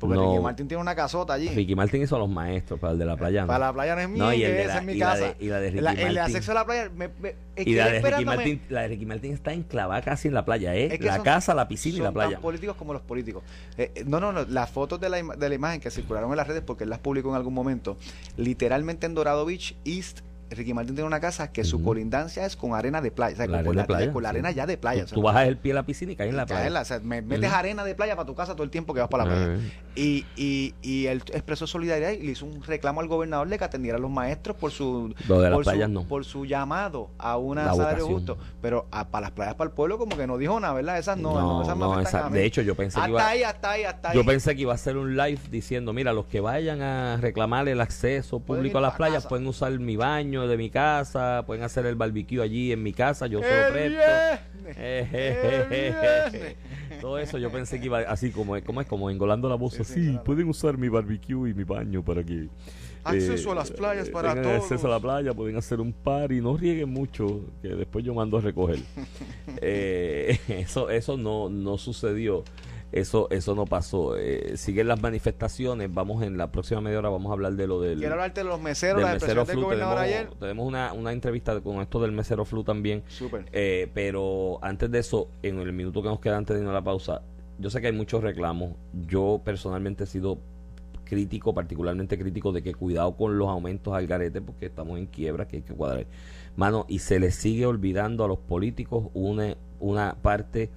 [0.00, 0.30] Porque No.
[0.32, 1.48] Ricky Martin tiene una casota allí.
[1.50, 3.42] Ricky Martin hizo a los maestros para el de la playa.
[3.42, 3.46] ¿no?
[3.48, 4.96] Para la playa no es mía, No, y el de esa la- es mi y
[4.96, 5.36] la de- casa.
[5.38, 6.20] y la de Ricky La- el de Martin.
[6.36, 9.06] acceso a la playa, me, me, es y la de, Ricky Martin, la de Ricky
[9.06, 10.86] Martin está enclavada casi en la playa, ¿eh?
[10.92, 12.32] es que la son- casa, la piscina y la playa.
[12.32, 13.42] tan políticos como los políticos.
[13.76, 14.44] Eh, eh, no, no, no.
[14.46, 16.98] Las fotos de la, de la imagen que circularon en las redes, porque él las
[17.00, 17.98] publicó en algún momento,
[18.38, 22.74] literalmente en Dorado Beach, East, Ricky Martin tiene una casa que su colindancia es con
[22.74, 23.34] arena de playa.
[23.34, 24.34] O sea, La con, arena la, playa, con la sí.
[24.36, 25.02] arena ya de playa.
[25.02, 26.80] Tú, o sea, tú bajas el pie a la piscina y caes en la playa.
[26.80, 29.08] o sea, me- metes arena de playa para tu casa todo el tiempo que vas
[29.08, 29.58] para la playa.
[29.94, 33.64] Y, y, y él expresó solidaridad y le hizo un reclamo al gobernador de que
[33.64, 36.02] atendiera a los maestros por su, por, playas su no.
[36.04, 38.38] por su llamado a un La salario justo.
[38.62, 40.98] Pero a- para las playas, para el pueblo, como que no dijo nada, ¿verdad?
[40.98, 44.16] Esas no, esas esa- de hecho, yo pensé que iba- ahí, hasta ahí, hasta ahí.
[44.16, 47.68] Yo pensé que iba a ser un live diciendo, mira, los que vayan a reclamar
[47.68, 49.28] el acceso público a las playas casa.
[49.28, 53.26] pueden usar mi baño de mi casa, pueden hacer el barbecue allí en mi casa,
[53.26, 54.42] yo se lo ¡El presto.
[54.76, 56.56] Eh.
[57.00, 59.74] Todo eso yo pensé que iba así como es, como es como engolando la voz
[59.74, 60.24] Sí, sí, así, claro.
[60.24, 62.48] pueden usar mi barbecue y mi baño para que
[63.02, 64.62] Acceso a las playas para todos.
[64.62, 68.12] acceso a la playa, pueden hacer un par y no rieguen mucho, que después yo
[68.14, 68.78] mando a recoger.
[69.62, 72.44] Eh, eso eso no, no sucedió.
[72.92, 74.16] Eso eso no pasó.
[74.16, 75.92] Eh, siguen las manifestaciones.
[75.92, 78.48] Vamos en la próxima media hora vamos a hablar de lo del, Quiero hablarte de
[78.48, 80.38] los meseros, del la mesero del gobernador Tenemos, ayer.
[80.38, 83.02] tenemos una, una entrevista con esto del mesero flu también.
[83.08, 83.46] Súper.
[83.52, 86.74] Eh, pero antes de eso, en el minuto que nos queda antes de irnos a
[86.74, 87.22] la pausa,
[87.58, 88.74] yo sé que hay muchos reclamos.
[89.06, 90.38] Yo personalmente he sido
[91.04, 95.46] crítico, particularmente crítico de que cuidado con los aumentos al garete porque estamos en quiebra,
[95.46, 96.06] que hay que cuadrar.
[96.56, 100.70] Mano, y se les sigue olvidando a los políticos una, una parte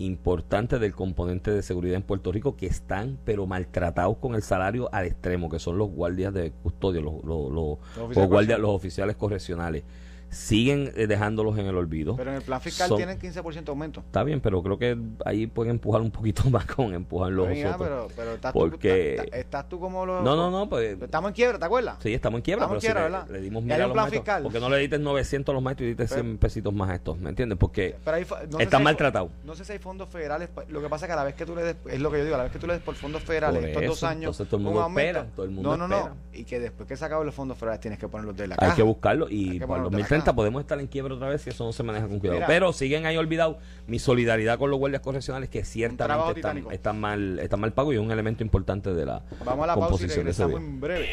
[0.00, 4.88] importante del componente de seguridad en Puerto Rico que están pero maltratados con el salario
[4.92, 9.16] al extremo, que son los guardias de custodio, los, los, los- oficiales guardias, los oficiales
[9.16, 9.84] correccionales
[10.30, 12.16] siguen eh, dejándolos en el olvido.
[12.16, 14.00] Pero en el plan fiscal Son, tienen 15% aumento.
[14.00, 17.76] Está bien, pero creo que ahí pueden empujar un poquito más con empujarlos los ah,
[17.78, 19.14] Pero, pero, estás, porque...
[19.16, 20.22] tú, estás, estás, tú, como los...
[20.22, 20.68] No, no, no.
[20.68, 21.96] Pues, estamos en quiebra, ¿te acuerdas?
[22.00, 22.64] Sí, estamos en quiebra.
[22.64, 23.66] Estamos pero en quiebra, ¿verdad?
[23.68, 24.42] Le, le, plan fiscal.
[24.42, 27.18] Porque no le diste 900 a los maestros y diste 100 pesitos más a estos,
[27.18, 27.58] ¿me entiendes?
[27.58, 29.30] Porque pero ahí, no están maltratados.
[29.44, 30.48] No sé si hay fondos federales.
[30.68, 31.76] Lo que pasa es que a la vez que tú le des...
[31.86, 33.64] Es lo que yo digo, a la vez que tú le des por fondos federales
[33.64, 34.40] estos dos años...
[34.40, 35.26] Entonces todo el mundo espera.
[35.34, 36.16] Todo el mundo no, no, no.
[36.32, 38.72] Y que después que se acaben los fondos federales tienes que ponerlos de la caja.
[38.72, 39.92] Hay que buscarlos y por los
[40.28, 40.34] Ah.
[40.34, 42.40] podemos estar en quiebra otra vez si eso no se maneja con cuidado.
[42.46, 43.56] Pero siguen ahí olvidados
[43.86, 48.10] mi solidaridad con los guardias correccionales que ciertamente están, mal están mal pagos y un
[48.10, 51.08] elemento importante de la Vamos a la composición pausa y de ese en breve.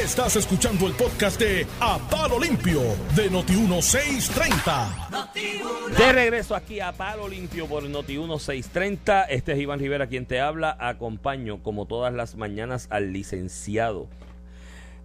[0.00, 2.80] Estás escuchando el podcast de A Palo Limpio
[3.14, 5.96] de Noti1630.
[5.96, 9.26] De regreso aquí a Palo Limpio por Noti1630.
[9.28, 10.76] Este es Iván Rivera quien te habla.
[10.80, 14.08] Acompaño como todas las mañanas al licenciado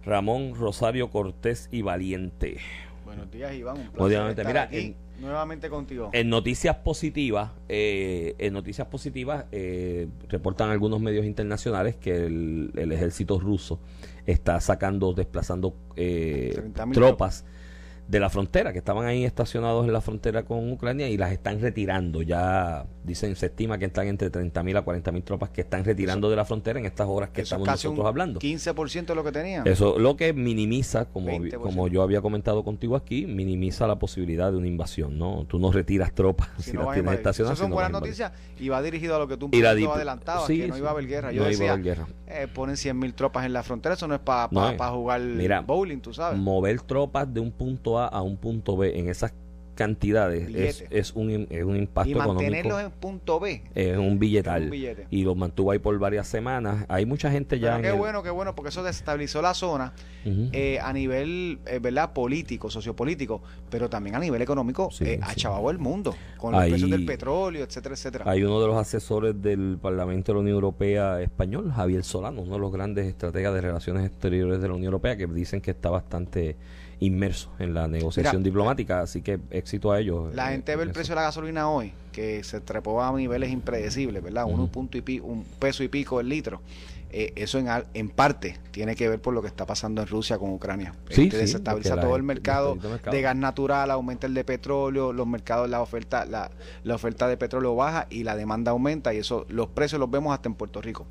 [0.04, 2.58] Ramón Rosario Cortés y Valiente.
[3.04, 3.78] Buenos días, Iván.
[3.78, 6.10] Un placer estar mira, aquí en- nuevamente contigo.
[6.12, 12.92] En noticias positivas, eh, en noticias positivas eh, reportan algunos medios internacionales que el, el
[12.92, 13.80] ejército ruso
[14.26, 17.44] está sacando, desplazando eh, 30.000 tropas
[18.08, 21.60] de la frontera, que estaban ahí estacionados en la frontera con Ucrania y las están
[21.60, 22.22] retirando.
[22.22, 26.36] Ya dicen, se estima que están entre 30.000 a 40.000 tropas que están retirando de
[26.36, 28.40] la frontera en estas horas que estamos casi nosotros un hablando.
[28.40, 29.66] 15% de lo que tenían.
[29.66, 31.60] Eso lo que minimiza, como, 20%.
[31.60, 35.44] como yo había comentado contigo aquí, minimiza la posibilidad de una invasión, ¿no?
[35.46, 37.58] Tú no retiras tropas si, Si no las tienes estacionadas.
[37.58, 38.08] Esas son si no buenas invadir.
[38.08, 40.74] noticias y va dirigido a lo que tú un Y poquito adelantabas, sí, que no
[40.74, 40.80] sí.
[40.80, 41.30] iba a haber guerra.
[41.32, 42.06] Yo No iba a decía, haber guerra.
[42.26, 44.78] eh, ponen 100.000 tropas en la frontera, eso no es para No es.
[44.80, 46.38] jugar Mira, bowling, tú sabes.
[46.38, 49.32] Mover tropas de un punto A a un punto B en esas
[49.74, 52.42] cantidades es, es, un, es un impacto y económico.
[52.42, 53.62] mantenerlos en punto B.
[53.76, 54.64] Es un billetal.
[54.64, 55.06] Un billete.
[55.08, 56.84] Y los mantuvo ahí por varias semanas.
[56.88, 57.68] Hay mucha gente ya.
[57.68, 59.92] Pero en qué el- bueno, qué bueno, porque eso desestabilizó la zona
[60.24, 62.12] eh, a nivel, eh, ¿verdad?
[62.12, 65.46] Político, sociopolítico, pero también a nivel económico, Sí, eh, sí.
[65.46, 68.24] ha el mundo, con los Ahí- precios del petróleo, etcétera, etcétera.
[68.28, 72.54] Hay uno de los asesores del Parlamento de la Unión Europea español, Javier Solano, uno
[72.54, 75.88] de los grandes estrategas de relaciones exteriores de la Unión Europea, que dicen que está
[75.88, 76.56] bastante
[77.00, 80.34] inmerso en la negociación Mira, diplomática, así que éxito a ellos.
[80.34, 83.50] La eh, gente ve el precio de la gasolina hoy, que se trepó a niveles
[83.50, 84.46] impredecibles, ¿verdad?
[84.46, 84.62] Ujú.
[84.62, 86.60] Un punto y pi- un peso y pico el litro.
[87.10, 90.36] Eh, eso en, en parte tiene que ver por lo que está pasando en Rusia
[90.36, 90.92] con Ucrania.
[91.08, 93.16] Sí, Este, sí, desestabiliza todo el mercado estabiliza el mercado.
[93.16, 96.50] de gas natural, aumenta el de petróleo, los mercados, la oferta, la,
[96.84, 100.34] la oferta de petróleo baja y la demanda aumenta y eso, los precios los vemos
[100.34, 101.06] hasta en Puerto Rico.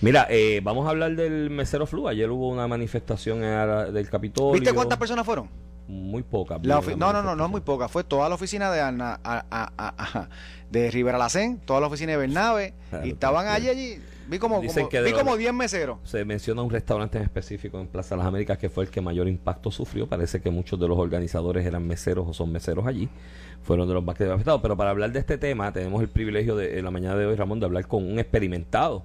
[0.00, 2.08] Mira, eh, vamos a hablar del mesero flu.
[2.08, 4.52] Ayer hubo una manifestación del Capitolio.
[4.60, 5.48] ¿Viste cuántas personas fueron?
[5.88, 6.60] Muy pocas.
[6.62, 7.86] No, no, no, no es muy poca.
[7.88, 10.28] Fue toda la oficina de Ana- a- a- a- a-
[10.72, 14.00] de Rivera Lacén, toda la oficina de Bernabe, Claro, y estaban allí, allí.
[14.28, 15.98] Vi como, Dicen como, que de vi los- como 10 meseros.
[16.04, 19.00] Se menciona un restaurante en específico en Plaza de las Américas que fue el que
[19.00, 20.08] mayor impacto sufrió.
[20.08, 23.08] Parece que muchos de los organizadores eran meseros o son meseros allí.
[23.62, 24.60] Fueron de los más que afectados.
[24.62, 27.34] Pero para hablar de este tema, tenemos el privilegio de en la mañana de hoy,
[27.36, 29.02] Ramón, de hablar con un experimentado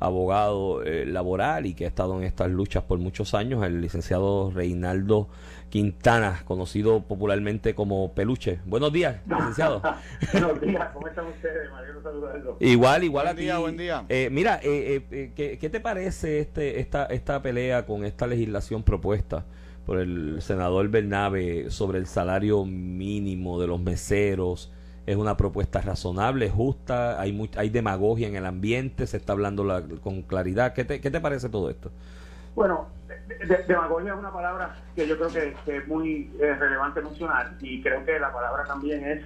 [0.00, 4.50] abogado eh, laboral y que ha estado en estas luchas por muchos años, el licenciado
[4.54, 5.28] Reinaldo
[5.70, 8.58] Quintana, conocido popularmente como Peluche.
[8.64, 9.82] Buenos días, licenciado.
[10.32, 11.70] Buenos días, ¿cómo están ustedes?
[11.70, 12.56] Alegro saludarlos.
[12.60, 13.42] Igual, igual Buen a ti.
[13.42, 14.04] día, buen día.
[14.08, 18.26] Eh, mira, eh, eh, eh, ¿qué, qué te parece este, esta, esta pelea con esta
[18.26, 19.44] legislación propuesta
[19.84, 24.72] por el senador Bernabe sobre el salario mínimo de los meseros?
[25.06, 27.20] ¿Es una propuesta razonable, justa?
[27.20, 29.06] ¿Hay, muy- hay demagogia en el ambiente?
[29.06, 30.72] ¿Se está hablando la- con claridad?
[30.74, 31.90] ¿Qué te, ¿Qué te parece todo esto?
[32.58, 36.54] Bueno, de- de- demagogia es una palabra que yo creo que, que es muy eh,
[36.54, 39.24] relevante mencionar y creo que la palabra también es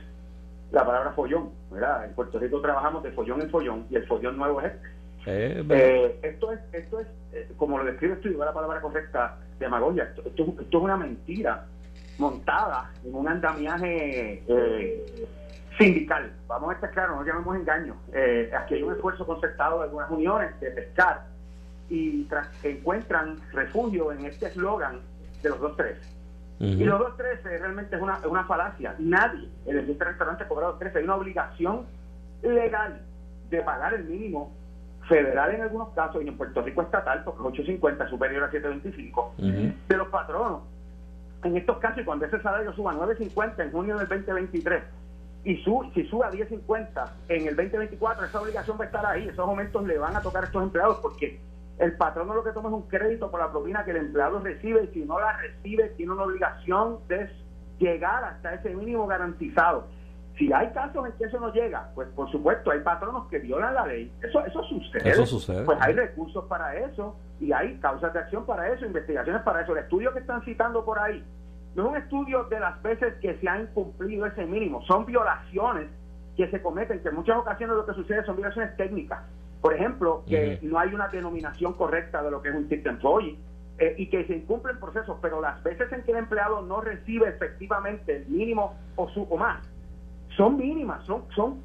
[0.71, 2.05] la palabra follón, ¿verdad?
[2.05, 4.87] En Puerto Rico trabajamos de follón en follón y el follón nuevo es este.
[5.27, 5.65] Eh.
[5.71, 7.07] Eh, esto es, esto es
[7.57, 10.05] como lo describes tú, la palabra correcta, demagogia.
[10.05, 11.65] Esto, esto, esto es una mentira
[12.19, 15.27] montada en un andamiaje eh,
[15.79, 16.33] sindical.
[16.49, 17.97] Vamos a estar claros, no llamemos engaño.
[18.13, 21.23] Eh, aquí hay un esfuerzo concertado de algunas uniones de pescar
[21.93, 22.27] y
[22.63, 25.01] encuentran refugio en este eslogan
[25.43, 25.99] de los dos tres.
[26.59, 26.85] Y Ujú.
[26.87, 28.95] los dos tres eh, realmente es una, es una falacia.
[28.99, 30.97] Nadie en el restaurante cobra los tres.
[30.97, 31.85] Hay una obligación
[32.43, 33.03] legal
[33.51, 34.55] de pagar el mínimo
[35.07, 39.35] federal en algunos casos y en Puerto Rico estatal, porque es 850 superior a 725,
[39.37, 39.73] Ujú.
[39.89, 40.63] de los patronos.
[41.45, 44.83] En estos casos, y cuando ese salario suba a 9.50 en junio del 2023
[45.45, 49.27] y su, si sube a 10.50 en el 2024, esa obligación va a estar ahí.
[49.29, 51.39] Esos aumentos le van a tocar a estos empleados porque
[51.83, 54.85] el patrono lo que toma es un crédito por la propina que el empleado recibe
[54.85, 57.29] y si no la recibe tiene una obligación de
[57.79, 59.89] llegar hasta ese mínimo garantizado.
[60.39, 63.75] Si hay casos en que eso no llega, pues por supuesto hay patronos que violan
[63.75, 64.13] la ley.
[64.23, 65.11] Eso eso sucede.
[65.11, 65.65] Eso sucede.
[65.65, 69.73] Pues hay recursos para eso y hay causas de acción para eso, investigaciones para eso.
[69.73, 71.25] El estudio que están citando por ahí
[71.75, 75.89] no es un estudio de las veces que se ha incumplido ese mínimo, son violaciones
[76.37, 79.19] que se cometen, que en muchas ocasiones lo que sucede son violaciones técnicas.
[79.63, 83.39] Por ejemplo, que no hay una denominación correcta de lo que es un tip employee
[83.79, 87.29] eh, y que se incumplen procesos, pero las veces en que el empleado no recibe
[87.29, 89.63] efectivamente el mínimo o, su, o más,
[90.37, 91.63] son mínimas, son, son,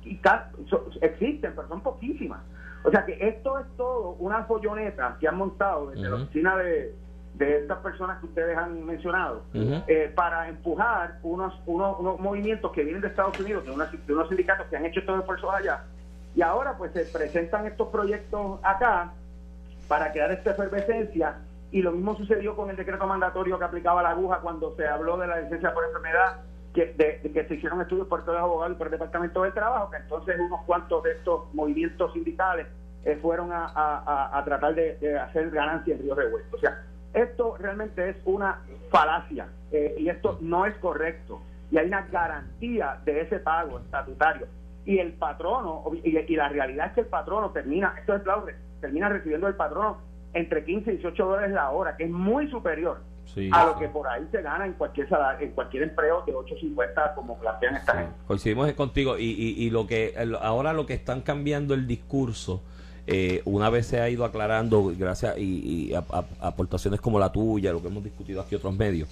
[0.70, 2.40] son- existen, pero son poquísimas.
[2.84, 6.94] O sea que esto es todo una folloneta que han montado desde la oficina de,
[7.34, 9.42] de estas personas que ustedes han mencionado
[9.88, 14.14] eh, para empujar unos, unos, unos movimientos que vienen de Estados Unidos, de, unas- de
[14.14, 15.84] unos sindicatos que han hecho estos esfuerzos allá.
[16.38, 19.12] Y ahora pues se presentan estos proyectos acá
[19.88, 21.38] para crear esta efervescencia
[21.72, 25.18] Y lo mismo sucedió con el decreto mandatorio que aplicaba la aguja cuando se habló
[25.18, 26.42] de la licencia por enfermedad,
[26.76, 29.54] que, de, que se hicieron estudios por todos los abogados y por el Departamento del
[29.54, 32.68] Trabajo, que entonces unos cuantos de estos movimientos sindicales
[33.04, 36.56] eh, fueron a, tratar de, hacer ganancias en Río Revuelto.
[36.56, 36.84] O sea,
[37.16, 41.42] esto realmente es una falacia eh, y esto no es correcto.
[41.72, 44.46] Y hay una garantía de ese pago estatutario.
[44.88, 48.24] Y el patrono, y, la realidad es que el patrono termina, esto es
[48.82, 49.98] termina recibiendo el patrono
[50.34, 53.02] entre 15 y 18 dólares la hora, que es muy superior
[53.52, 55.08] a lo que por ahí se gana en cualquier
[55.40, 58.14] en cualquier empleo de 8.50 como plantean esta gente.
[58.26, 62.64] Coincidimos contigo y, y, lo que ahora lo que están cambiando el discurso
[63.10, 66.04] eh, una vez se ha ido aclarando gracias y, a,
[66.42, 69.08] aportaciones como la tuya, lo que hemos discutido aquí otros medios,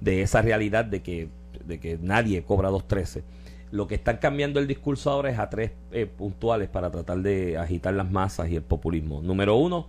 [0.00, 1.28] de esa realidad de que,
[1.64, 3.22] de que nadie cobra 2.13.
[3.70, 7.58] Lo que están cambiando el discurso ahora es a tres eh, puntuales para tratar de
[7.58, 9.20] agitar las masas y el populismo.
[9.22, 9.88] Número uno,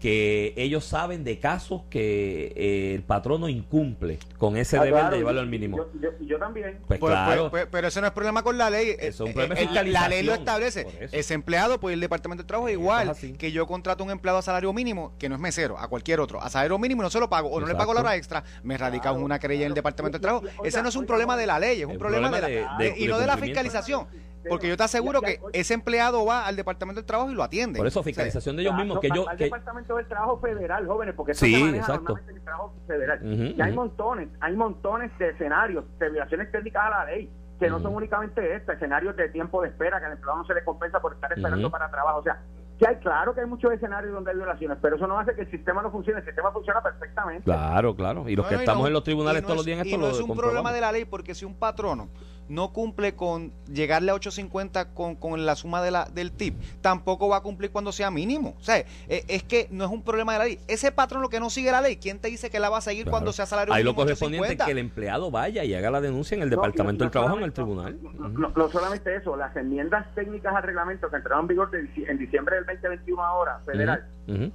[0.00, 5.18] que ellos saben de casos que eh, el patrono incumple con ese ah, deber de
[5.18, 5.86] llevarlo al mínimo.
[6.20, 6.78] Yo, también.
[6.88, 7.50] Pues, pues, claro.
[7.50, 8.96] Pues, pero ese no es problema con la ley.
[8.98, 10.86] es un problema La ley lo establece.
[11.12, 14.38] Ese empleado, pues el Departamento de Trabajo es igual que yo contrato a un empleado
[14.38, 17.20] a salario mínimo, que no es mesero, a cualquier otro, a salario mínimo no se
[17.20, 19.74] lo pago, o no le pago la hora extra, me radica una querella en el
[19.74, 20.46] Departamento de Trabajo.
[20.64, 23.18] ese no es un problema de la ley, es un problema, de, la, y no
[23.18, 24.06] de la fiscalización.
[24.48, 27.78] Porque yo te aseguro que ese empleado va al Departamento del Trabajo y lo atiende.
[27.78, 29.00] Por eso, fiscalización de ellos mismos.
[29.00, 32.44] que yo, al Departamento del Trabajo Federal, jóvenes, porque eso se maneja normalmente en el
[32.44, 33.20] trabajo federal.
[33.22, 37.80] y hay montones, hay montones de escenarios, de violaciones técnicas a la ley, que no
[37.80, 41.00] son únicamente estas, escenarios de tiempo de espera, que al empleado no se le compensa
[41.00, 42.20] por estar esperando para trabajo.
[42.20, 42.40] O sea,
[42.78, 45.42] que hay, claro que hay muchos escenarios donde hay violaciones, pero eso no hace que
[45.42, 47.44] el sistema no funcione, el sistema funciona perfectamente.
[47.44, 48.26] Claro, claro.
[48.26, 50.34] Y los que estamos en los tribunales todos los días esto y no es un
[50.34, 52.08] problema de la ley, porque si un patrono
[52.50, 57.28] no cumple con llegarle a 850 con, con la suma de la, del tip, tampoco
[57.28, 58.56] va a cumplir cuando sea mínimo.
[58.58, 60.58] O sea, e, es, que no es un problema de la ley.
[60.66, 62.80] Ese patrón lo que no sigue la ley, ¿quién te dice que la va a
[62.80, 63.78] seguir cuando sea salario mínimo?
[63.78, 67.04] Ahí lo correspondiente es que el empleado vaya y haga la denuncia en el Departamento
[67.04, 67.98] del Trabajo en el tribunal.
[68.02, 72.66] No, solamente eso, las enmiendas técnicas al reglamento que entraron en vigor en diciembre del
[72.66, 74.06] 2021 ahora, federal,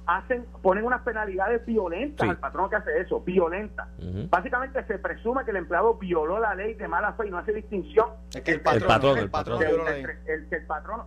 [0.06, 3.88] hacen ponen unas penalidades violentas al patrón que hace eso, violentas.
[4.28, 7.52] Básicamente se presume que el empleado violó la ley de mala fe y no hace
[7.52, 8.08] distinción.
[8.34, 11.02] Es que el patrón, el patrón, el, que el patrón,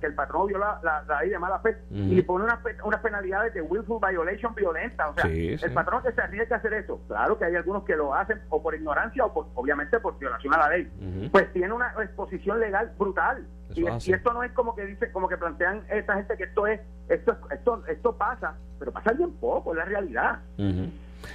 [0.00, 3.62] que el patrón viola la, ley de mala fe y pone unas una penalidades de
[3.62, 5.08] willful violation violenta.
[5.08, 7.96] O sea, el patrón que se arriesga a hacer eso, claro que hay algunos que
[7.96, 11.72] lo hacen o por ignorancia o por, obviamente por violación a la ley, pues tiene
[11.72, 13.46] una exposición legal brutal.
[13.74, 16.80] Y, esto no es como que dice, como que plantean esta gente que esto es,
[17.08, 20.40] esto, esto, esto pasa, pero pasa bien poco, es la realidad.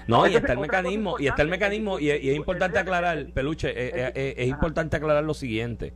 [0.07, 3.91] No, y está el mecanismo, y está el mecanismo, y, es importante aclarar, Peluche, eh,
[3.93, 5.93] eh, eh, es, importante aclarar lo siguiente.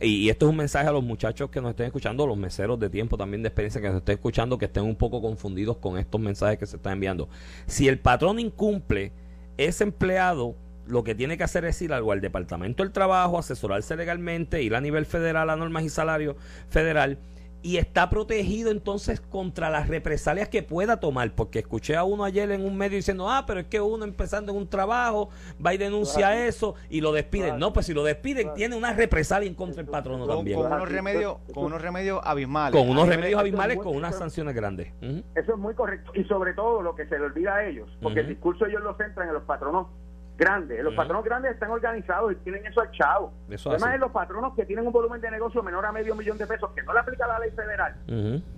[0.00, 2.88] Y, esto es un mensaje a los muchachos que nos estén escuchando, los meseros de
[2.88, 6.20] tiempo también de experiencia que nos estén escuchando, que estén un poco confundidos con estos
[6.20, 7.28] mensajes que se están enviando.
[7.66, 9.12] Si el patrón incumple,
[9.56, 10.56] ese empleado
[10.90, 14.74] lo que tiene que hacer es ir algo al Departamento del Trabajo, asesorarse legalmente, ir
[14.74, 16.36] a nivel federal a normas y salario
[16.68, 17.18] federal
[17.62, 22.50] y está protegido entonces contra las represalias que pueda tomar, porque escuché a uno ayer
[22.50, 25.28] en un medio diciendo, ah, pero es que uno empezando en un trabajo
[25.64, 27.58] va y denuncia eso y lo despiden.
[27.58, 30.58] No, pues si lo despiden tiene una represalia en contra del patrono también.
[30.58, 32.78] Con unos remedios, con unos remedios abismales.
[32.78, 34.92] Con unos remedios abismales, con unas sanciones grandes.
[35.34, 36.12] Eso es muy correcto.
[36.14, 38.96] Y sobre todo lo que se le olvida a ellos, porque el discurso ellos lo
[38.96, 39.88] centran en los patronos
[40.36, 40.82] grandes.
[40.82, 43.32] Los patronos grandes están organizados y tienen eso al chavo.
[43.66, 46.70] Además, los patronos que tienen un volumen de negocio menor a medio millón de pesos,
[46.74, 47.94] que no le aplica la ley federal,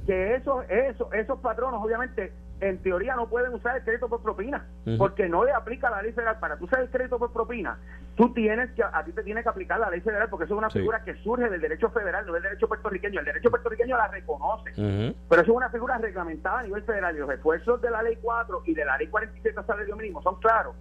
[0.06, 2.32] que esos, esos, esos patronos, obviamente,
[2.62, 4.64] en teoría no pueden usar el crédito por propina,
[4.96, 6.38] porque no le aplica la ley federal.
[6.38, 7.76] Para tú usar el crédito por propina,
[8.14, 10.58] tú tienes que, a ti te tiene que aplicar la ley federal, porque eso es
[10.58, 13.18] una figura que surge del derecho federal, no del derecho puertorriqueño.
[13.18, 17.16] El derecho puertorriqueño la reconoce, pero eso es una figura reglamentada a nivel federal.
[17.16, 20.38] Y los esfuerzos de la ley 4 y de la ley 47 salario mínimo son
[20.38, 20.76] claros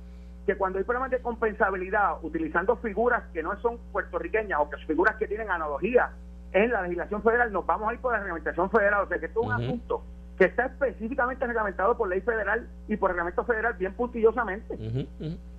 [0.51, 4.87] que cuando hay problemas de compensabilidad utilizando figuras que no son puertorriqueñas o que son
[4.87, 6.11] figuras que tienen analogía
[6.51, 9.05] en la legislación federal, nos vamos a ir por la reglamentación federal.
[9.05, 10.03] O sea que esto es un asunto
[10.37, 14.77] que está específicamente reglamentado por ley federal y por reglamento federal bien puntillosamente.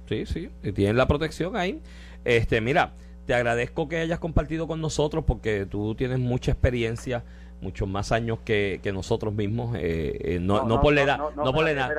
[0.06, 1.80] Sí, sí, y tienen la protección ahí.
[2.24, 2.92] Este, mira,
[3.24, 7.24] te agradezco que hayas compartido con nosotros porque tú tienes mucha experiencia
[7.62, 11.52] muchos más años que, que nosotros mismos, eh, eh no, no, por la edad, no,
[11.52, 11.90] por la edad,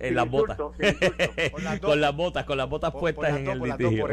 [0.00, 0.56] en las botas,
[1.80, 4.06] con las botas, con las botas puestas en el litigio.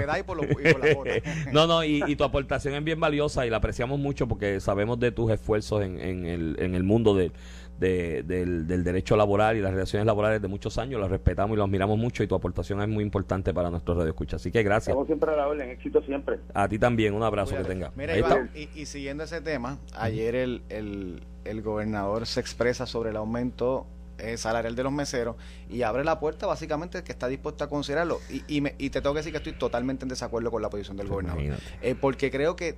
[1.52, 5.00] no, no, y, y, tu aportación es bien valiosa y la apreciamos mucho porque sabemos
[5.00, 7.32] de tus esfuerzos en, en, el, en el mundo de,
[7.80, 11.58] de, del, del, derecho laboral y las relaciones laborales de muchos años, los respetamos y
[11.58, 14.36] los miramos mucho y tu aportación es muy importante para nuestro radio escucha.
[14.36, 14.90] Así que gracias.
[14.90, 16.40] Estamos siempre a la orden, éxito siempre.
[16.54, 17.92] A ti también, un abrazo que tenga.
[17.96, 18.14] Mira,
[18.54, 24.36] y, siguiendo ese tema, ayer el, el, el gobernador se expresa sobre el aumento eh,
[24.36, 25.38] salarial de los meseros
[25.70, 28.20] y abre la puerta básicamente que está dispuesto a considerarlo.
[28.30, 30.70] Y, y, me- y te tengo que decir que estoy totalmente en desacuerdo con la
[30.70, 31.42] posición del gobernador.
[31.82, 32.76] Eh, porque creo que,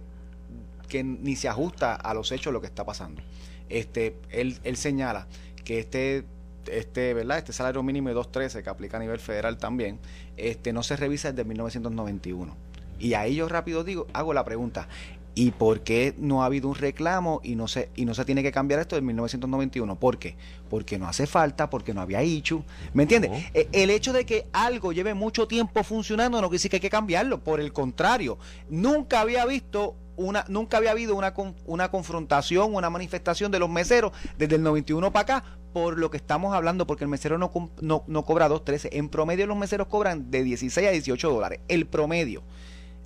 [0.87, 3.21] que ni se ajusta a los hechos lo que está pasando.
[3.69, 5.27] Este, él, él señala
[5.63, 6.25] que este,
[6.67, 7.37] este, ¿verdad?
[7.37, 9.99] Este salario mínimo de 2.13 que aplica a nivel federal también,
[10.37, 12.55] este, no se revisa desde 1991.
[12.99, 14.87] Y ahí yo rápido digo, hago la pregunta.
[15.33, 18.43] ¿Y por qué no ha habido un reclamo y no se y no se tiene
[18.43, 19.95] que cambiar esto en 1991?
[19.97, 20.35] ¿Por qué?
[20.69, 22.65] Porque no hace falta, porque no había hecho.
[22.93, 23.31] ¿Me entiendes?
[23.31, 23.37] No.
[23.53, 26.81] Eh, El hecho de que algo lleve mucho tiempo funcionando no quiere decir que hay
[26.81, 27.39] que cambiarlo.
[27.39, 28.37] Por el contrario,
[28.69, 31.33] nunca había visto una, nunca había habido una,
[31.65, 35.43] una confrontación, una manifestación de los meseros desde el 91 para acá,
[35.73, 38.89] por lo que estamos hablando, porque el mesero no, no, no cobra 2.13.
[38.91, 41.59] En promedio los meseros cobran de 16 a 18 dólares.
[41.67, 42.43] El promedio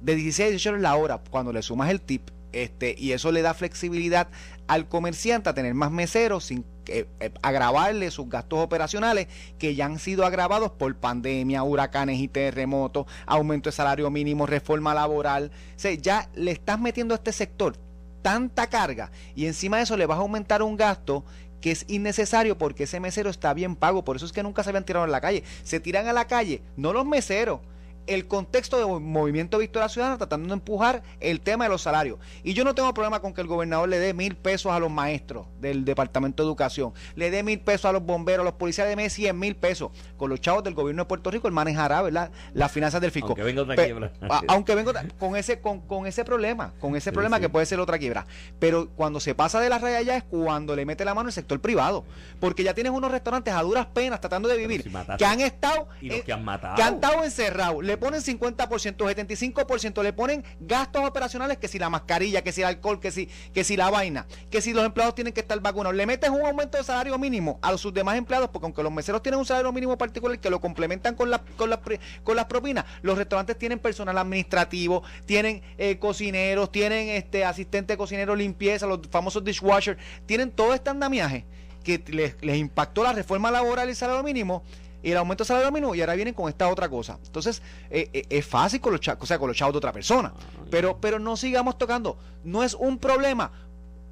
[0.01, 2.29] de 16 a 18 dólares la hora cuando le sumas el tip
[2.63, 4.27] este y eso le da flexibilidad
[4.67, 9.27] al comerciante a tener más meseros sin eh, eh, agravarle sus gastos operacionales
[9.57, 14.93] que ya han sido agravados por pandemia, huracanes y terremotos, aumento de salario mínimo, reforma
[14.93, 15.51] laboral.
[15.75, 17.77] O sea, ya le estás metiendo a este sector
[18.21, 21.23] tanta carga y encima de eso le vas a aumentar un gasto
[21.61, 24.69] que es innecesario porque ese mesero está bien pago, por eso es que nunca se
[24.69, 25.43] habían tirado a la calle.
[25.63, 27.61] Se tiran a la calle, no los meseros,
[28.07, 32.19] el contexto de Movimiento Victoria Ciudadana tratando de empujar el tema de los salarios.
[32.43, 34.91] Y yo no tengo problema con que el gobernador le dé mil pesos a los
[34.91, 38.87] maestros del Departamento de Educación, le dé mil pesos a los bomberos, a los policías,
[38.95, 39.91] de cien mil pesos.
[40.17, 42.31] Con los chavos del gobierno de Puerto Rico, él manejará ¿verdad?
[42.53, 43.29] las finanzas del fisco.
[43.29, 44.11] Aunque venga otra Pe- quiebra.
[44.47, 47.41] aunque venga con ese, con, con ese problema, con ese Sí, problema sí.
[47.43, 48.25] que puede ser otra quiebra.
[48.59, 51.33] Pero cuando se pasa de la raya ya es cuando le mete la mano el
[51.33, 52.03] sector privado.
[52.39, 55.87] Porque ya tienes unos restaurantes a duras penas tratando de vivir si que han estado
[56.01, 56.75] Y los que han matado.
[56.75, 58.57] que han estado encerrados, le ponen 50%,
[58.97, 63.29] 75%, le ponen gastos operacionales, que si la mascarilla, que si el alcohol, que si,
[63.53, 66.45] que si la vaina, que si los empleados tienen que estar vacunados, le metes un
[66.45, 69.71] aumento de salario mínimo a sus demás empleados, porque aunque los meseros tienen un salario
[69.71, 73.79] mínimo particular que lo complementan con, la, con, pri- con las propinas, los restaurantes tienen
[73.79, 80.51] personal administrativo, tienen eh, cocineros, tienen este asistente de cocinero, limpieza, los famosos dishwashers, tienen
[80.51, 81.45] todo este andamiaje
[81.85, 82.03] que
[82.41, 84.63] les impactó la reforma laboral y el salario mínimo
[85.05, 87.19] y el aumento del salario mínimo y ahora vienen con esta otra cosa.
[87.23, 89.91] Entonces, eh, eh, es fácil con los chavos, o sea, con los chavos de otra
[89.91, 90.33] persona.
[90.71, 92.17] Pero, pero no sigamos tocando.
[92.43, 93.51] No es un problema.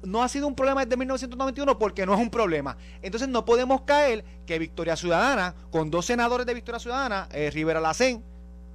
[0.04, 2.76] No ha sido un problema desde 1991 porque no es un problema.
[3.02, 7.80] Entonces no podemos caer que Victoria Ciudadana, con dos senadores de Victoria Ciudadana, eh, Rivera
[7.80, 8.22] Lacén,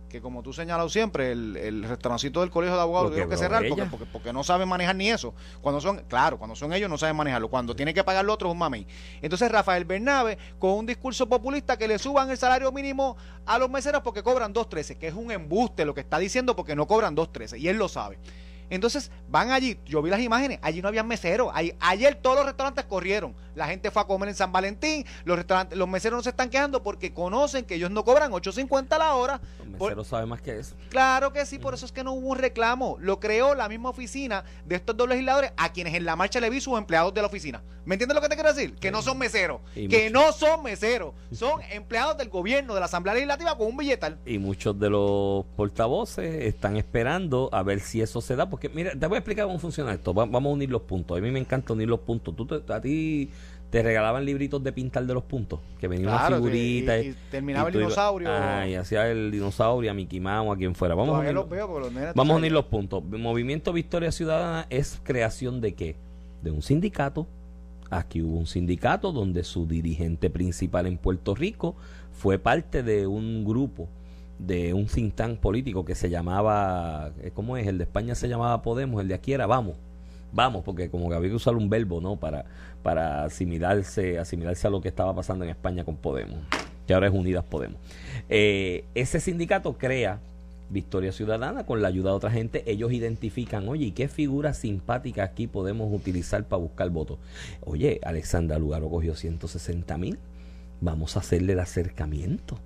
[0.09, 3.63] que como tú señalado siempre, el, el restaurancito del colegio de abogados tuvieron que cerrar
[3.69, 5.33] porque, porque, porque no saben manejar ni eso.
[5.61, 7.47] Cuando son, claro, cuando son ellos no saben manejarlo.
[7.47, 8.85] Cuando tienen que pagar lo otro es un mami.
[9.21, 13.69] Entonces Rafael Bernabe, con un discurso populista que le suban el salario mínimo a los
[13.69, 17.15] meseros porque cobran 2.13, que es un embuste lo que está diciendo porque no cobran
[17.15, 18.17] 2.13 y él lo sabe.
[18.69, 21.49] Entonces van allí, yo vi las imágenes, allí no había meseros.
[21.53, 23.35] Ahí- ayer todos los restaurantes corrieron.
[23.55, 26.49] La gente fue a comer en San Valentín, los restaurantes, los meseros no se están
[26.49, 29.41] quejando porque conocen que ellos no cobran 8.50 la hora.
[29.65, 30.75] Los Por- meseros saben más que eso.
[30.89, 32.97] Claro que sí, por eso es que no hubo un reclamo.
[32.99, 36.49] Lo creó la misma oficina de estos dos legisladores a quienes en la marcha le
[36.49, 37.61] vi sus empleados de la oficina.
[37.85, 38.75] ¿Me entiendes lo que te quiero decir?
[38.75, 39.61] Que no son meseros.
[39.75, 41.13] Y que no son meseros.
[41.31, 44.19] Son empleados del gobierno, de la Asamblea Legislativa con un billetal.
[44.25, 48.49] Y muchos de los portavoces están esperando a ver si eso se da.
[48.49, 50.13] Porque, mira, te voy a explicar cómo funciona esto.
[50.13, 51.17] Va- vamos a unir los puntos.
[51.17, 52.35] A mí me encanta unir los puntos.
[52.35, 53.29] ¿Tú te- a ti
[53.69, 55.59] te regalaban libritos de pintar de los puntos.
[55.79, 56.97] Que venía Claro, una figurita.
[56.99, 58.27] y- y terminaba el dinosaurio.
[58.31, 60.95] Ah, y hacía el dinosaurio, a Mickey Mouse, a quien fuera.
[60.95, 63.03] Vamos a unir, los veo, pero los nenes, vamos a unir los puntos.
[63.03, 65.95] Movimiento Victoria Ciudadana es creación de qué?
[66.41, 67.27] De un sindicato.
[67.91, 71.75] Aquí hubo un sindicato donde su dirigente principal en Puerto Rico
[72.11, 73.87] fue parte de un grupo
[74.39, 77.67] de un think tank político que se llamaba, eh, ¿cómo es?
[77.67, 79.75] El de España se llamaba Podemos, el de aquí era Vamos.
[80.31, 82.15] Vamos, porque como que había un verbo, ¿no?
[82.15, 82.45] Para,
[82.83, 86.37] para asimilarse, asimilarse a lo que estaba pasando en España con Podemos,
[86.87, 87.77] que ahora es Unidas Podemos.
[88.29, 90.19] Eh, ese sindicato crea
[90.69, 92.63] Victoria Ciudadana con la ayuda de otra gente.
[92.71, 97.17] Ellos identifican, oye, ¿y qué figura simpática aquí podemos utilizar para buscar votos?
[97.61, 100.19] Oye, Alexandra Lugaro cogió 160 mil.
[100.79, 102.57] Vamos a hacerle el acercamiento.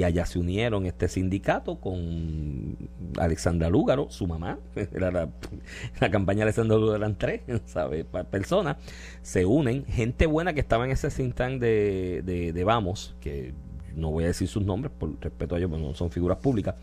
[0.00, 2.74] Y allá se unieron este sindicato con
[3.18, 4.58] Alexandra Lúgaro, su mamá,
[4.94, 7.42] era la, campaña de Alexandra Lúgaro eran tres,
[8.30, 8.78] Personas,
[9.20, 13.52] se unen, gente buena que estaba en ese think de, de, de Vamos, que
[13.94, 16.76] no voy a decir sus nombres por respeto a ellos, pero no son figuras públicas,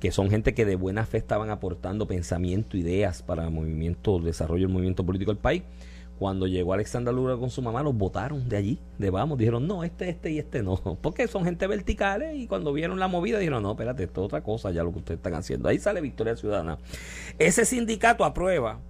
[0.00, 4.62] que son gente que de buena fe estaban aportando pensamiento, ideas para el movimiento, desarrollo
[4.62, 5.62] del movimiento político del país.
[6.18, 9.84] Cuando llegó Alexandra Lúgaro con su mamá, los votaron de allí, de vamos, dijeron, no,
[9.84, 13.62] este, este y este no, porque son gente verticales y cuando vieron la movida dijeron,
[13.62, 15.68] no, espérate, esto es otra cosa, ya lo que ustedes están haciendo.
[15.68, 16.78] Ahí sale Victoria Ciudadana.
[17.38, 18.80] Ese sindicato aprueba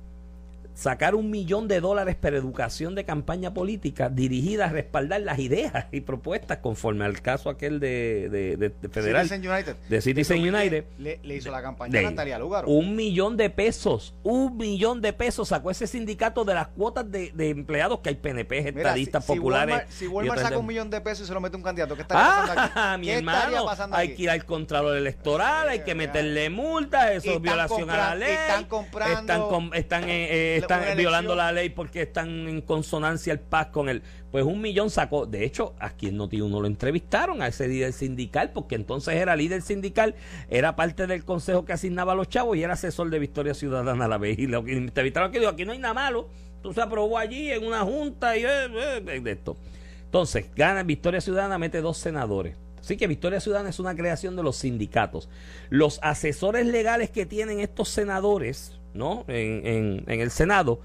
[0.77, 5.87] sacar un millón de dólares para educación de campaña política dirigida a respaldar las ideas
[5.91, 9.77] y propuestas conforme al caso aquel de, de, de- federal Citizen United.
[9.89, 12.69] de Citizen United Le, le hizo la campaña a Natalia Lugaro.
[12.69, 17.33] un millón de pesos un millón de pesos sacó ese sindicato de las cuotas de,
[17.35, 20.91] de empleados que hay PNP estadistas si, si populares Walmart, si Walmart saca un millón
[20.91, 22.73] de pesos y se lo mete un candidato, ¿qué estaría pasando aquí?
[22.77, 24.17] Ah, mi ¿Qué estaría hermano, pasando hay aquí?
[24.17, 28.31] que ir al control electoral, hay que meterle multas, eso es violación a la ley.
[28.33, 33.33] están comprando están, com- están, eh, eh, están violando la ley porque están en consonancia
[33.33, 34.03] el paz con el.
[34.31, 35.27] Pues un millón sacó.
[35.27, 39.37] De hecho, aquí en Noti uno lo entrevistaron a ese líder sindical, porque entonces era
[39.37, 40.15] líder sindical,
[40.51, 44.05] era parte del consejo que asignaba a los chavos y era asesor de Victoria Ciudadana
[44.05, 44.39] a la vez.
[44.39, 46.29] Y lo que entrevistaron aquí dijo: aquí no hay nada malo.
[46.63, 49.57] Tú se aprobó allí en una junta y eh, eh, de esto.
[50.05, 52.57] Entonces, gana Victoria Ciudadana, mete dos senadores.
[52.81, 55.29] Así que Victoria Ciudadana es una creación de los sindicatos.
[55.71, 59.25] Los asesores legales que tienen estos senadores, ¿no?
[59.29, 60.81] En, en- el Senado,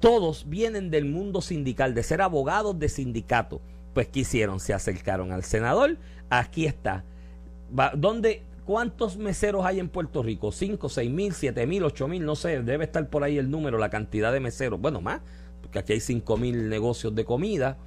[0.00, 3.60] todos vienen del mundo sindical, de ser abogados de sindicato.
[3.94, 4.60] Pues ¿qué hicieron?
[4.60, 5.98] Se acercaron al senador.
[6.30, 7.04] Aquí está.
[7.96, 10.52] ¿Dónde, ¿Cuántos meseros hay en Puerto Rico?
[10.52, 12.24] ¿Cinco, seis mil, siete mil, ocho mil?
[12.24, 14.80] No sé, debe estar por ahí el número, la cantidad de meseros.
[14.80, 15.20] Bueno, más,
[15.60, 17.78] porque aquí hay cinco mil negocios de comida.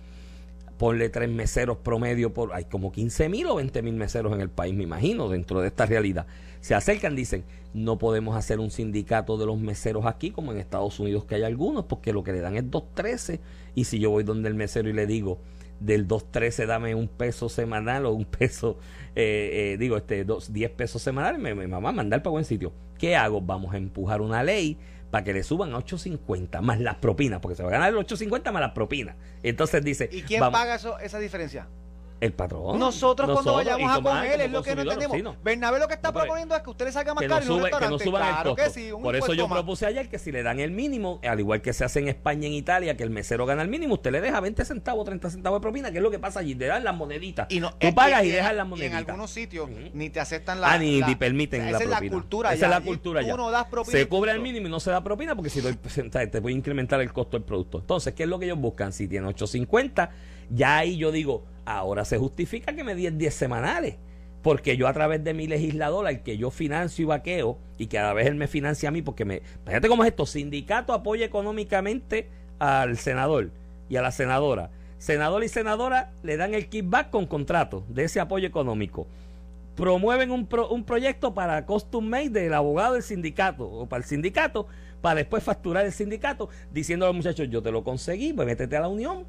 [0.77, 2.53] Ponle tres meseros promedio por.
[2.53, 5.67] Hay como 15 mil o 20 mil meseros en el país, me imagino, dentro de
[5.67, 6.25] esta realidad.
[6.63, 7.43] Se acercan, dicen:
[7.73, 11.43] No podemos hacer un sindicato de los meseros aquí, como en Estados Unidos, que hay
[11.43, 13.41] algunos, porque lo que le dan es 2.13.
[13.75, 15.39] Y si yo voy donde el mesero y le digo:
[15.81, 18.77] Del 2.13 dame un peso semanal o un peso,
[19.13, 22.71] eh, eh, digo, este, dos, 10 pesos semanales, me, va a mandar para buen sitio.
[22.97, 23.41] ¿Qué hago?
[23.41, 24.77] Vamos a empujar una ley
[25.11, 27.97] para que le suban a 8.50 más las propinas, porque se va a ganar el
[27.97, 29.17] 8.50 más las propinas.
[29.43, 31.67] Entonces dice: ¿Y quién vamos- paga eso, esa diferencia?
[32.23, 32.79] El patrón.
[32.79, 35.17] Nosotros, cuando vayamos a comer, es lo que no entendemos.
[35.17, 35.35] sí, no.
[35.43, 37.69] Bernabé lo que está No, proponiendo es que usted le salga más caro no sube-
[37.79, 38.63] que no suban el Claro costo.
[38.63, 39.57] que sí, un Por eso yo más.
[39.57, 42.43] propuse ayer que si le dan el mínimo, al igual que se hace en España
[42.43, 45.29] y en Italia, que el mesero gana el mínimo, usted le deja 20 centavos, 30
[45.29, 47.47] centavos de propina, que es lo que pasa allí, te dan las moneditas.
[47.49, 48.91] Y no- Tú pagas y, y- dejas las moneditas.
[49.01, 50.71] En algunos sitios ni te aceptan la.
[50.71, 51.99] ah, ni, la- ni permiten esa la es propina.
[52.05, 53.35] la cultura Esa es la cultura ya.
[53.35, 55.59] no das propina se y cubre el mínimo y no se da propina porque si
[55.61, 57.79] doy, te voy a incrementar el costo del producto.
[57.79, 58.93] Entonces, ¿qué es lo que ellos buscan?
[58.93, 60.11] Si tiene 850,
[60.53, 63.95] ya ahí yo digo, ahora se justifica que me den 10 semanales.
[64.41, 67.97] Porque yo a través de mi legislador, al que yo financio y vaqueo, y que
[67.97, 69.41] a la vez él me financia a mí, porque me...
[69.65, 72.27] Fíjate cómo es esto, sindicato apoya económicamente
[72.59, 73.51] al senador
[73.87, 74.69] y a la senadora.
[74.97, 79.07] Senador y senadora le dan el kickback con contrato de ese apoyo económico.
[79.75, 84.07] Promueven un, pro- un proyecto para custom made del abogado del sindicato o para el
[84.09, 84.67] sindicato,
[85.01, 88.75] para después facturar el sindicato, diciendo a los muchachos, yo te lo conseguí, pues métete
[88.77, 89.23] a la unión.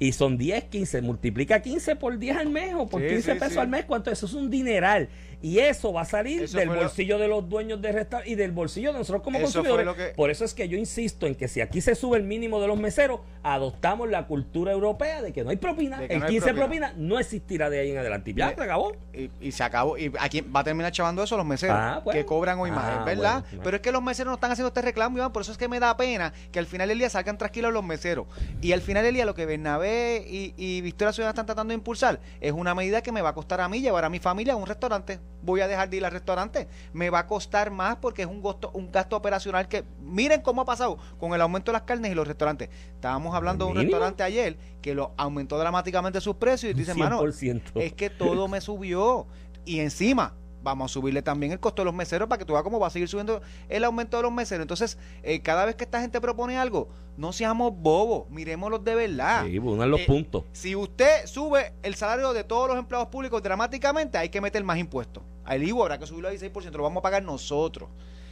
[0.00, 3.38] Y son 10, 15, multiplica 15 por 10 al mes o por Sí, 15 sí,
[3.38, 3.58] pesos sí.
[3.60, 4.10] al mes, ¿cuánto?
[4.10, 5.08] Eso es un dineral.
[5.42, 8.34] Y eso va a salir Eso del lo- bolsillo de los dueños de restaurantes y
[8.36, 9.86] del bolsillo de nosotros como Eso consumidores.
[9.86, 12.24] lo que- Por eso es que yo insisto en que si aquí se sube el
[12.24, 16.04] mínimo de los meseros, adoptamos la cultura europea de que no hay propina.
[16.04, 16.88] El no hay 15 propina.
[16.90, 16.92] propina.
[17.08, 18.34] no existirá de ahí en adelante.
[18.34, 18.92] Ya, se acabó.
[19.14, 19.96] Y, y se acabó.
[19.96, 21.36] ¿Y a quién va a terminar chavando eso?
[21.36, 21.76] Los meseros.
[21.78, 22.18] Ah, bueno.
[22.20, 23.44] Que cobran hoy Ah, más, ¿verdad?
[23.48, 23.62] bueno.
[23.64, 25.32] Pero es que los meseros no están haciendo este reclamo, Iván.
[25.32, 27.82] Por eso es que me da pena que al final del día salgan tranquilos los
[27.84, 28.26] meseros.
[28.60, 31.76] Y al final del día lo que Bernabé y, y Victoria Ciudadana están tratando de
[31.76, 34.52] impulsar es una medida que me va a costar a mí llevar a mi familia
[34.52, 35.18] a un restaurante.
[35.42, 36.68] Voy a dejar de ir al restaurante.
[36.92, 39.84] Me va a costar más porque es un gasto, un gasto operacional que...
[40.00, 42.68] Miren cómo ha pasado con el aumento de las carnes y los restaurantes.
[42.94, 43.92] Estábamos hablando de un ¿Mínimo?
[43.96, 47.62] restaurante ayer que lo aumentó dramáticamente sus precios y dice, mano, 100%.
[47.76, 49.26] es que todo me subió.
[49.64, 52.62] Y encima, vamos a subirle también el costo de los meseros para que tú veas
[52.62, 54.62] cómo va a seguir subiendo el aumento de los meseros.
[54.62, 59.44] Entonces, eh, cada vez que esta gente propone algo, no seamos bobos, miremoslos de verdad.
[59.46, 60.44] Sí, los Eh, puntos.
[60.52, 64.78] Si usted sube el salario de todos los empleados públicos dramáticamente, hay que meter más
[64.78, 65.22] impuestos.
[65.50, 67.88] Al IVA habrá que subirlo al 16%, lo vamos a pagar nosotros.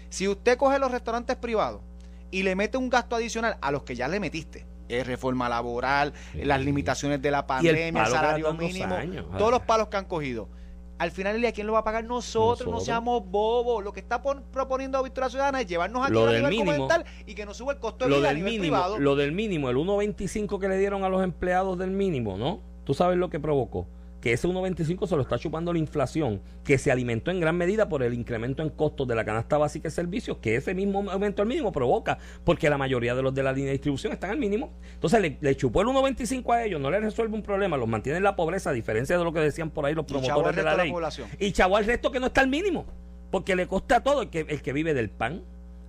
[0.08, 1.80] Si usted coge los restaurantes privados
[2.30, 6.12] y le mete un gasto adicional a los que ya le metiste, eh, reforma laboral,
[6.32, 6.44] Sí.
[6.44, 9.26] las limitaciones de la el pandemia, el, salario mínimo, años.
[9.36, 10.48] Todos los palos que han cogido.
[10.98, 12.04] Al final día, ¿quién lo va a pagar?
[12.04, 13.82] Nosotros, no seamos bobos.
[13.82, 17.34] Lo que está pon- proponiendo Victoria Ciudadana es llevarnos aquí Lo a nivel comercial y
[17.34, 18.98] que nos suba el costo de Lo vida a del nivel mínimo, privado.
[19.00, 22.60] lo del mínimo, el 1.25 que le dieron a los empleados del mínimo, ¿no?
[22.84, 23.86] Tú sabes lo que provocó.
[24.20, 27.88] Que ese 1.25 se lo está chupando la inflación, que se alimentó en gran medida
[27.88, 31.42] por el incremento en costos de la canasta básica de servicios, que ese mismo aumento
[31.42, 34.38] al mínimo provoca, porque la mayoría de los de la línea de distribución están al
[34.38, 34.72] mínimo.
[34.94, 38.18] Entonces le, le chupó el 1.25 a ellos, no les resuelve un problema, los mantiene
[38.18, 40.76] en la pobreza, a diferencia de lo que decían por ahí los promotores de la
[40.76, 40.92] ley.
[41.38, 42.86] Y chavo al resto que no está al mínimo,
[43.30, 45.42] porque le costa todo el que, el que vive del pan.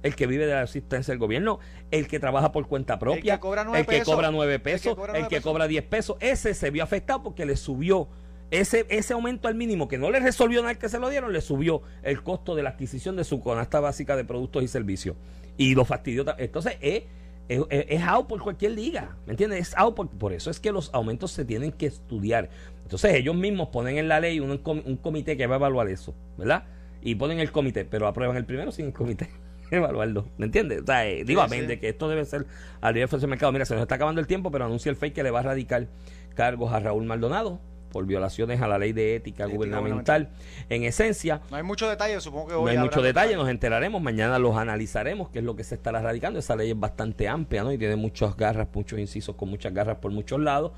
[0.04, 1.60] El que vive de la asistencia del gobierno,
[1.92, 3.40] el que trabaja por cuenta propia,
[3.80, 7.46] el que cobra nueve pesos, el que cobra 10 pesos, ese se vio afectado porque
[7.46, 8.08] le subió
[8.52, 11.42] ese, ese aumento al mínimo que no le resolvió nada que se lo dieron, le
[11.42, 15.16] subió el costo de la adquisición de su canasta básica de productos y servicios.
[15.58, 16.26] Y lo fastidió.
[16.38, 17.04] Entonces, es
[17.50, 19.60] es, es- es out por cualquier liga, ¿me entiendes?
[19.70, 22.50] Es out por, por eso es que los aumentos se tienen que estudiar.
[22.84, 25.88] Entonces ellos mismos ponen en la ley un, com- un comité que va a evaluar
[25.90, 26.64] eso, ¿verdad?
[27.02, 29.30] Y ponen el comité, pero aprueban el primero sin el comité.
[29.78, 30.82] Evaluarlo, ¿me entiendes?
[30.82, 31.68] O sea, eh, digo, Sí, amén sí.
[31.68, 32.46] de que esto debe ser
[32.82, 33.52] al nivel del mercado.
[33.52, 35.44] Mira, se nos está acabando el tiempo, pero anuncia el FEI que le va a
[35.44, 35.88] radicar
[36.36, 37.60] cargos a Raúl Maldonado
[37.92, 40.30] por violaciones a la ley de ética, Ética gubernamental.
[40.70, 44.02] En esencia, No hay mucho detalle, supongo que hoy no hay mucho detalle, nos enteraremos,
[44.02, 46.40] mañana los analizaremos, qué es lo que se estará radicando.
[46.40, 47.72] Esa ley es bastante amplia, ¿no?
[47.74, 50.72] Y tiene muchas garras, muchos incisos con muchas garras por muchos lados.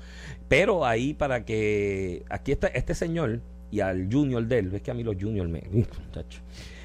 [0.48, 2.24] Pero ahí para que.
[2.28, 3.40] Aquí está este señor
[3.70, 5.62] y al junior de él, ves que a mí los juniors me.
[5.70, 6.40] Muchacho.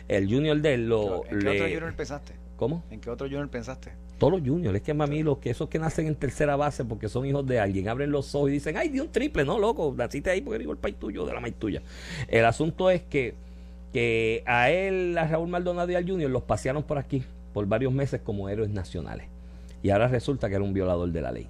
[0.07, 1.23] El junior de él lo.
[1.25, 2.33] ¿En qué le- otro junior pensaste?
[2.55, 2.83] ¿Cómo?
[2.89, 3.91] ¿En qué otro junior pensaste?
[4.17, 7.07] Todos los juniors, es que mami, los que esos que nacen en tercera base porque
[7.07, 9.93] son hijos de alguien, abren los ojos y dicen, ay, di un triple, no, loco,
[9.95, 11.83] naciste ahí porque digo el país tuyo, de la maíz tuya.
[12.27, 13.35] El asunto es que,
[13.93, 17.93] que a él, a Raúl Maldonado y al Junior los pasearon por aquí por varios
[17.93, 19.27] meses como héroes nacionales.
[19.83, 21.47] Y ahora resulta que era un violador de la ley.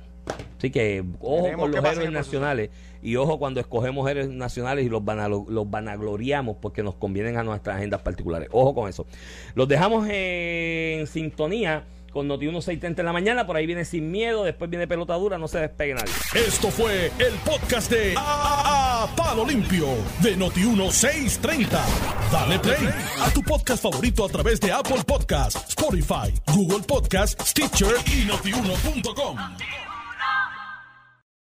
[0.57, 2.69] Así que ojo con los héroes nacionales
[3.03, 7.43] y ojo cuando escogemos héroes nacionales y los, vanalo- los vanagloriamos porque nos convienen a
[7.43, 8.49] nuestras agendas particulares.
[8.51, 9.05] Ojo con eso.
[9.55, 13.45] Los dejamos en sintonía con Noti 1630 en la mañana.
[13.45, 15.37] Por ahí viene Sin Miedo, después viene Pelota Dura.
[15.37, 16.11] No se despegue nadie.
[16.33, 19.85] Esto fue el podcast de A, A- Palo Limpio
[20.23, 21.67] de Noti1630.
[22.31, 22.89] Dale play
[23.21, 29.37] a tu podcast favorito a través de Apple Podcasts, Spotify, Google Podcasts, Stitcher y notiuno.com.